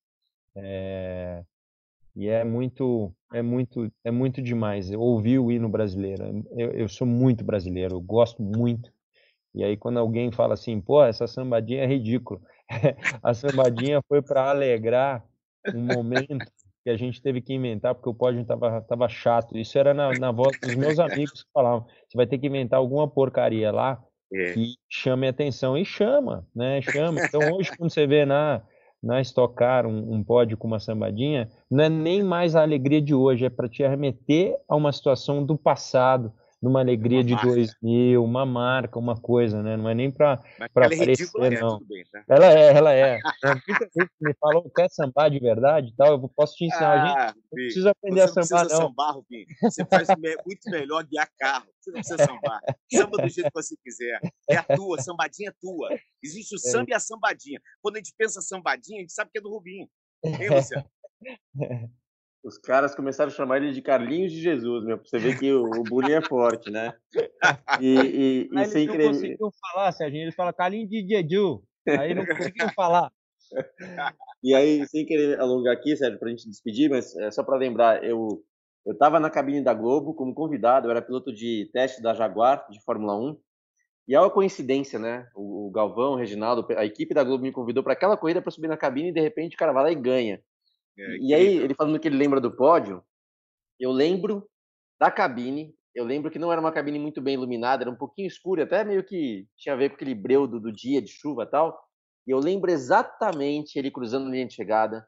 [0.57, 1.43] É,
[2.17, 4.91] e é muito, é muito, é muito demais.
[4.91, 6.45] Eu ouvi o hino brasileiro.
[6.57, 8.91] Eu, eu sou muito brasileiro, eu gosto muito.
[9.55, 12.41] E aí quando alguém fala assim, pô, essa sambadinha é ridículo.
[13.23, 15.25] a sambadinha foi para alegrar
[15.75, 16.45] um momento
[16.85, 19.57] que a gente teve que inventar porque o pódio estava tava chato.
[19.57, 22.79] Isso era na, na voz dos meus amigos que falavam: você vai ter que inventar
[22.79, 24.55] alguma porcaria lá é.
[24.55, 25.77] que chame a atenção.
[25.77, 26.81] E chama, né?
[26.83, 27.21] Chama.
[27.25, 28.63] Então hoje, quando você vê na,
[29.03, 33.15] na Estocar um, um pódio com uma sambadinha, não é nem mais a alegria de
[33.15, 37.49] hoje, é para te arremeter a uma situação do passado numa alegria uma de marca.
[37.49, 39.77] 2000, uma marca, uma coisa, né?
[39.77, 40.37] Não é nem para
[40.73, 41.81] para é aparecer, é não.
[41.85, 42.25] Bem, tá?
[42.29, 43.19] Ela é, ela é.
[43.69, 47.17] Muita gente me falou, quer sambar de verdade e tal, eu posso te ensinar.
[47.17, 48.77] Ah, gente não precisa aprender a sambar, não.
[48.77, 49.47] Sambar, Rubinho.
[49.63, 51.69] Você faz muito melhor guiar carro.
[51.81, 52.61] Você não precisa sambar.
[52.93, 54.21] Samba do jeito que você quiser.
[54.51, 55.89] É a tua, sambadinha é tua.
[56.23, 56.71] Existe o é.
[56.71, 56.93] samba é.
[56.93, 57.61] e a sambadinha.
[57.81, 59.89] Quando a gente pensa sambadinha, a gente sabe que é do Rubinho.
[60.25, 60.91] Hein, Luciano?
[62.45, 65.53] Os caras começaram a chamar ele de Carlinhos de Jesus, meu, pra você ver que
[65.53, 66.95] o, o bullying é forte, né?
[67.81, 69.07] E, e, e sem crer.
[69.07, 71.61] Não conseguiu falar, Serginho, eles falam Carlinhos de Jesus.
[71.89, 73.13] Aí não conseguiu falar.
[74.41, 78.05] E aí, sem querer alongar aqui, Sérgio, pra gente despedir, mas é só para lembrar,
[78.05, 78.45] eu
[78.89, 82.67] eu estava na cabine da Globo como convidado, eu era piloto de teste da Jaguar,
[82.71, 83.37] de Fórmula 1,
[84.09, 85.29] e é uma coincidência, né?
[85.35, 88.67] O, Galvão, o Reginaldo, a equipe da Globo me convidou para aquela corrida para subir
[88.67, 90.41] na cabine e de repente o cara vai lá e ganha.
[90.99, 93.03] É, e aí, ele falando que ele lembra do pódio,
[93.79, 94.49] eu lembro
[94.99, 98.27] da cabine, eu lembro que não era uma cabine muito bem iluminada, era um pouquinho
[98.27, 101.45] escura, até meio que tinha a ver com aquele breu do, do dia de chuva
[101.45, 101.79] e tal.
[102.27, 105.07] E eu lembro exatamente ele cruzando a linha de chegada,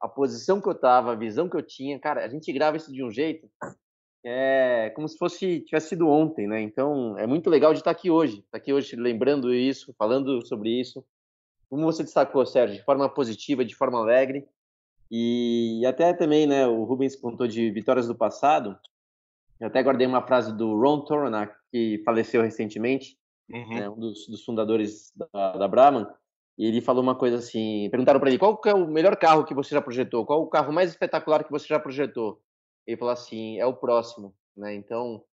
[0.00, 1.98] a posição que eu tava, a visão que eu tinha.
[1.98, 3.48] Cara, a gente grava isso de um jeito
[4.24, 6.60] é como se fosse tivesse sido ontem, né?
[6.60, 10.70] Então é muito legal de estar aqui hoje, estar aqui hoje lembrando isso, falando sobre
[10.70, 11.04] isso.
[11.68, 14.46] Como você destacou, Sérgio, de forma positiva, de forma alegre.
[15.10, 18.78] E, até também, né, o Rubens contou de vitórias do passado.
[19.58, 23.18] Eu até guardei uma frase do Ron Toronac, que faleceu recentemente,
[23.50, 23.68] uhum.
[23.68, 26.06] né, um dos, dos, fundadores da, da Brahman.
[26.58, 29.54] E ele falou uma coisa assim: perguntaram para ele qual é o melhor carro que
[29.54, 32.40] você já projetou, qual o carro mais espetacular que você já projetou.
[32.86, 34.34] Ele falou assim: é o próximo.
[34.56, 34.74] Né?
[34.74, 35.24] Então,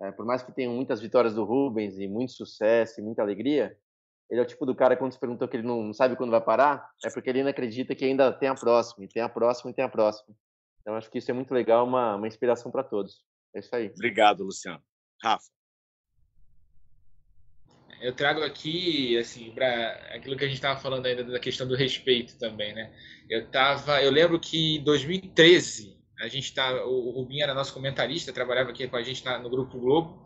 [0.00, 3.76] é, por mais que tenham muitas vitórias do Rubens e muito sucesso e muita alegria,
[4.32, 6.40] ele é o tipo do cara, quando se perguntou que ele não sabe quando vai
[6.40, 9.70] parar, é porque ele ainda acredita que ainda tem a próxima, e tem a próxima,
[9.70, 10.34] e tem a próxima.
[10.80, 13.22] Então, acho que isso é muito legal, uma, uma inspiração para todos.
[13.54, 13.88] É isso aí.
[13.88, 14.82] Obrigado, Luciano.
[15.22, 15.44] Rafa.
[18.00, 21.76] eu trago aqui, assim, para aquilo que a gente estava falando ainda da questão do
[21.76, 22.90] respeito também, né?
[23.28, 28.32] Eu tava, eu lembro que em 2013 a gente tá, o Rubinho era nosso comentarista,
[28.32, 30.24] trabalhava aqui com a gente na, no grupo Globo,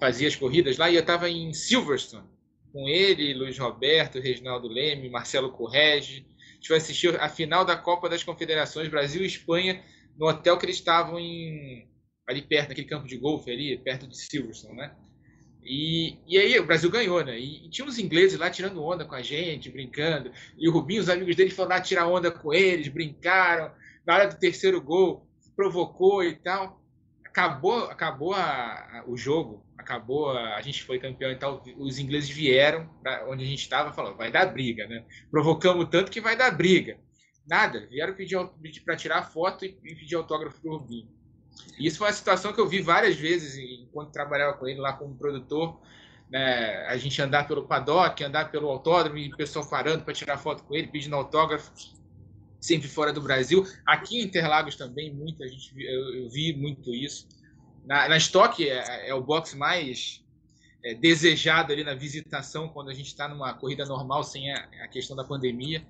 [0.00, 2.33] fazia as corridas lá e eu estava em Silverstone
[2.74, 6.26] com ele, Luiz Roberto, Reginaldo Leme, Marcelo Correge.
[6.26, 9.80] A gente foi assistir a final da Copa das Confederações Brasil e Espanha
[10.18, 11.88] no hotel que eles estavam em
[12.28, 14.96] ali perto, naquele campo de golfe ali, perto de Silverstone, né?
[15.62, 17.38] E, e aí o Brasil ganhou, né?
[17.38, 20.32] E, e, tinha uns ingleses lá tirando onda com a gente, brincando.
[20.58, 23.70] E o Rubinho, os amigos dele foram lá tirar onda com eles, brincaram.
[24.04, 26.83] Na hora do terceiro gol, provocou e tal.
[27.34, 31.60] Acabou, acabou a, a, o jogo, acabou, a, a, gente foi campeão e tal.
[31.76, 35.04] Os ingleses vieram para onde a gente estava e falaram: vai dar briga, né?
[35.32, 36.96] Provocamos tanto que vai dar briga.
[37.44, 38.38] Nada, vieram pedir,
[38.84, 41.08] para tirar foto e, pedir autógrafo pro Rubinho.
[41.76, 44.92] E isso foi uma situação que eu vi várias vezes enquanto trabalhava com ele lá
[44.92, 45.80] como produtor.
[46.30, 50.38] Né, a gente andar pelo paddock, andar pelo autódromo e o pessoal parando para tirar
[50.38, 51.72] foto com ele, pedindo autógrafo,
[52.64, 53.66] sempre fora do Brasil.
[53.84, 57.28] Aqui em Interlagos também, muita gente, eu, eu vi muito isso.
[57.84, 60.24] Na, na Stock é, é, o box mais
[60.82, 64.88] é, desejado ali na visitação quando a gente está numa corrida normal sem a, a
[64.88, 65.86] questão da pandemia.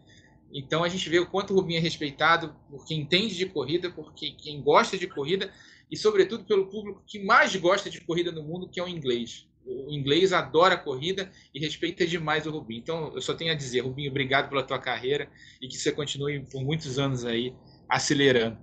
[0.53, 3.89] Então a gente vê o quanto o Rubinho é respeitado por quem entende de corrida,
[3.89, 5.53] por quem, quem gosta de corrida
[5.89, 9.47] e, sobretudo, pelo público que mais gosta de corrida no mundo, que é o inglês.
[9.67, 12.81] O inglês adora a corrida e respeita demais o Rubinho.
[12.81, 15.29] Então eu só tenho a dizer, Rubinho, obrigado pela tua carreira
[15.61, 17.55] e que você continue por muitos anos aí
[17.89, 18.59] acelerando.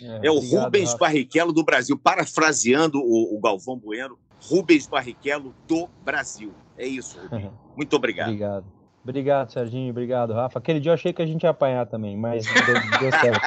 [0.00, 0.98] É, é o obrigado, Rubens Rafa.
[0.98, 6.54] Barrichello do Brasil, parafraseando o, o Galvão Bueno, Rubens Barrichello do Brasil.
[6.76, 7.58] É isso, Rubinho.
[7.76, 8.28] Muito obrigado.
[8.28, 8.78] Obrigado.
[9.02, 9.90] Obrigado, Serginho.
[9.90, 10.58] Obrigado, Rafa.
[10.58, 13.40] Aquele dia eu achei que a gente ia apanhar também, mas deu, deu certo.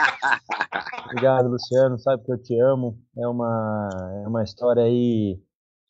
[1.05, 1.99] obrigado, Luciano.
[1.99, 2.97] Sabe que eu te amo.
[3.15, 3.89] É uma,
[4.23, 5.39] é uma história aí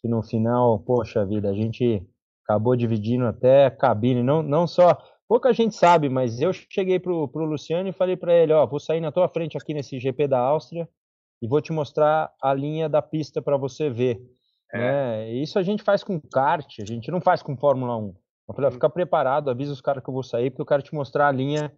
[0.02, 2.06] que no final, poxa vida, a gente
[2.44, 4.24] acabou dividindo até a cabine.
[4.24, 4.98] Não, não só.
[5.28, 8.80] Pouca gente sabe, mas eu cheguei pro, pro Luciano e falei para ele: Ó, vou
[8.80, 10.90] sair na tua frente aqui nesse GP da Áustria
[11.42, 14.22] e vou te mostrar a linha da pista para você ver.
[14.74, 14.78] É.
[14.78, 15.34] Né?
[15.34, 18.14] Isso a gente faz com kart, a gente não faz com Fórmula 1.
[18.50, 20.94] Eu falei, fica preparado, avisa os caras que eu vou sair, porque eu quero te
[20.94, 21.72] mostrar a linha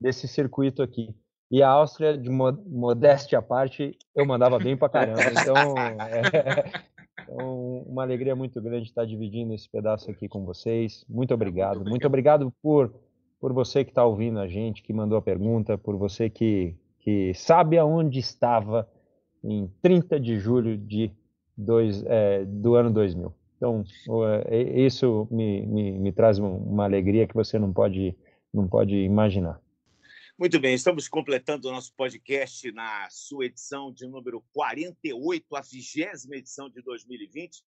[0.00, 1.14] desse circuito aqui.
[1.50, 5.20] E a Áustria, de modéstia à parte, eu mandava bem pra caramba.
[5.32, 11.04] Então, é, então, uma alegria muito grande estar dividindo esse pedaço aqui com vocês.
[11.08, 11.78] Muito obrigado.
[11.78, 12.94] Muito obrigado, muito obrigado por,
[13.40, 17.32] por você que está ouvindo a gente, que mandou a pergunta, por você que, que
[17.34, 18.88] sabe aonde estava
[19.42, 21.10] em 30 de julho de
[21.56, 23.32] dois, é, do ano 2000.
[23.56, 23.84] Então,
[24.46, 28.16] é, isso me, me, me traz uma alegria que você não pode,
[28.52, 29.60] não pode imaginar.
[30.40, 36.34] Muito bem, estamos completando o nosso podcast na sua edição de número 48, a vigésima
[36.34, 37.62] edição de 2020.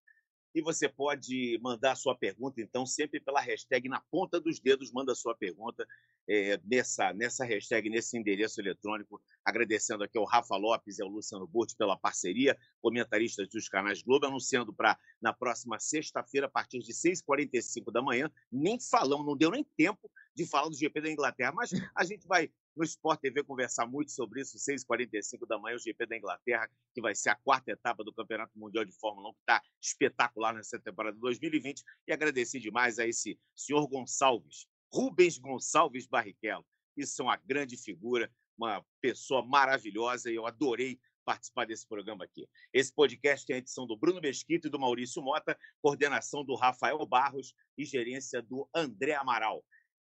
[0.56, 5.14] E você pode mandar sua pergunta, então, sempre pela hashtag na ponta dos dedos, manda
[5.14, 5.86] sua pergunta
[6.28, 9.22] é, nessa, nessa hashtag, nesse endereço eletrônico.
[9.44, 14.26] Agradecendo aqui ao Rafa Lopes e ao Luciano Burti pela parceria, comentaristas dos canais Globo,
[14.26, 18.28] anunciando para na próxima sexta-feira, a partir de 6h45 da manhã.
[18.50, 22.26] Nem falamos, não deu nem tempo de falar do GP da Inglaterra, mas a gente
[22.26, 26.68] vai no Sport TV conversar muito sobre isso, 6h45 da manhã, o GP da Inglaterra,
[26.92, 30.54] que vai ser a quarta etapa do Campeonato Mundial de Fórmula 1, que está espetacular
[30.54, 31.82] nessa temporada de 2020.
[32.08, 36.66] E agradecer demais a esse senhor Gonçalves, Rubens Gonçalves Barrichello.
[36.96, 42.46] Isso é uma grande figura, uma pessoa maravilhosa e eu adorei participar desse programa aqui.
[42.72, 47.04] Esse podcast tem a edição do Bruno Mesquita e do Maurício Mota, coordenação do Rafael
[47.06, 49.64] Barros e gerência do André Amaral.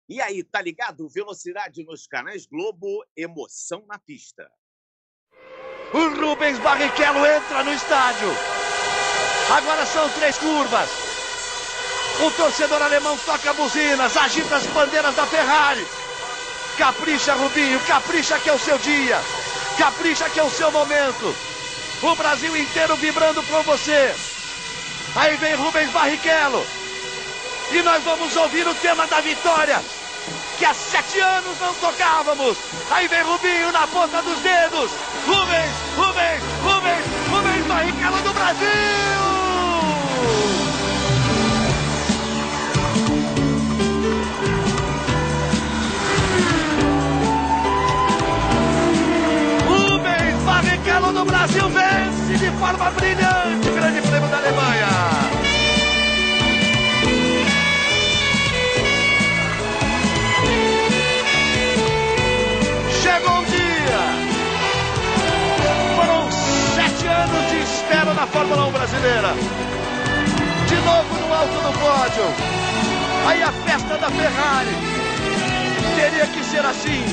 [0.07, 1.09] E aí, tá ligado?
[1.09, 4.49] Velocidade nos canais Globo, emoção na pista.
[5.93, 8.27] O Rubens Barrichello entra no estádio.
[9.49, 10.89] Agora são três curvas.
[12.21, 15.85] O torcedor alemão toca buzinas, agita as bandeiras da Ferrari.
[16.77, 19.17] Capricha, Rubinho, capricha que é o seu dia.
[19.77, 21.35] Capricha que é o seu momento.
[22.03, 24.13] O Brasil inteiro vibrando com você.
[25.15, 26.65] Aí vem Rubens Barrichello.
[27.71, 29.81] E nós vamos ouvir o tema da vitória,
[30.57, 32.57] que há sete anos não tocávamos.
[32.91, 34.91] Aí vem Rubinho na ponta dos dedos.
[35.25, 38.65] Rubens, Rubens, Rubens, Rubens Barrichello do Brasil!
[49.67, 53.24] Rubens Barrichello do Brasil vence de forma brilhante
[71.45, 72.23] alto pódio.
[73.27, 74.75] Aí a festa da Ferrari.
[75.95, 77.03] Teria que ser assim.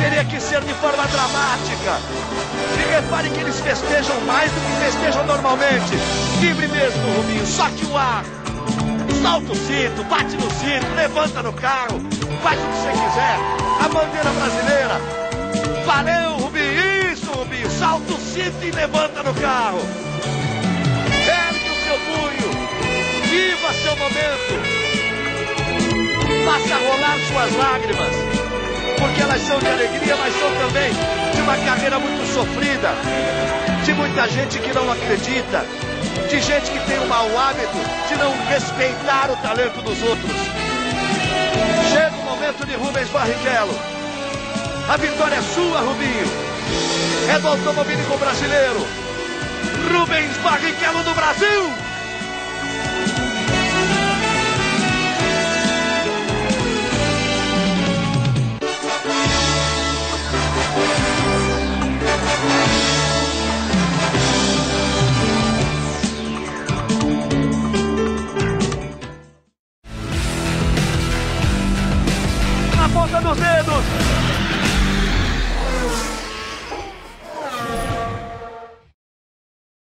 [0.00, 2.00] Teria que ser de forma dramática.
[2.74, 5.96] E repare que eles festejam mais do que festejam normalmente.
[6.40, 7.46] Livre mesmo, Rubinho.
[7.46, 8.24] Soque o ar.
[9.22, 12.00] Solta o cinto, bate no cinto, levanta no carro,
[12.42, 13.38] faz o que você quiser.
[13.84, 15.00] A bandeira brasileira.
[15.84, 17.12] Valeu, Rubinho.
[17.12, 17.70] Isso, Rubinho.
[17.70, 20.05] Salta o cinto e levanta no carro.
[22.16, 22.50] Ergue o seu punho.
[23.28, 24.52] Viva seu momento.
[26.44, 28.14] Faça rolar suas lágrimas.
[28.98, 30.90] Porque elas são de alegria, mas são também
[31.34, 32.94] de uma carreira muito sofrida.
[33.84, 35.64] De muita gente que não acredita.
[36.28, 40.36] De gente que tem o mau hábito de não respeitar o talento dos outros.
[41.92, 43.78] Chega o momento de Rubens Barrichello.
[44.88, 46.26] A vitória é sua, Rubinho.
[47.28, 48.86] É do automobilismo brasileiro.
[49.92, 51.85] Rubens Barrichello do Brasil.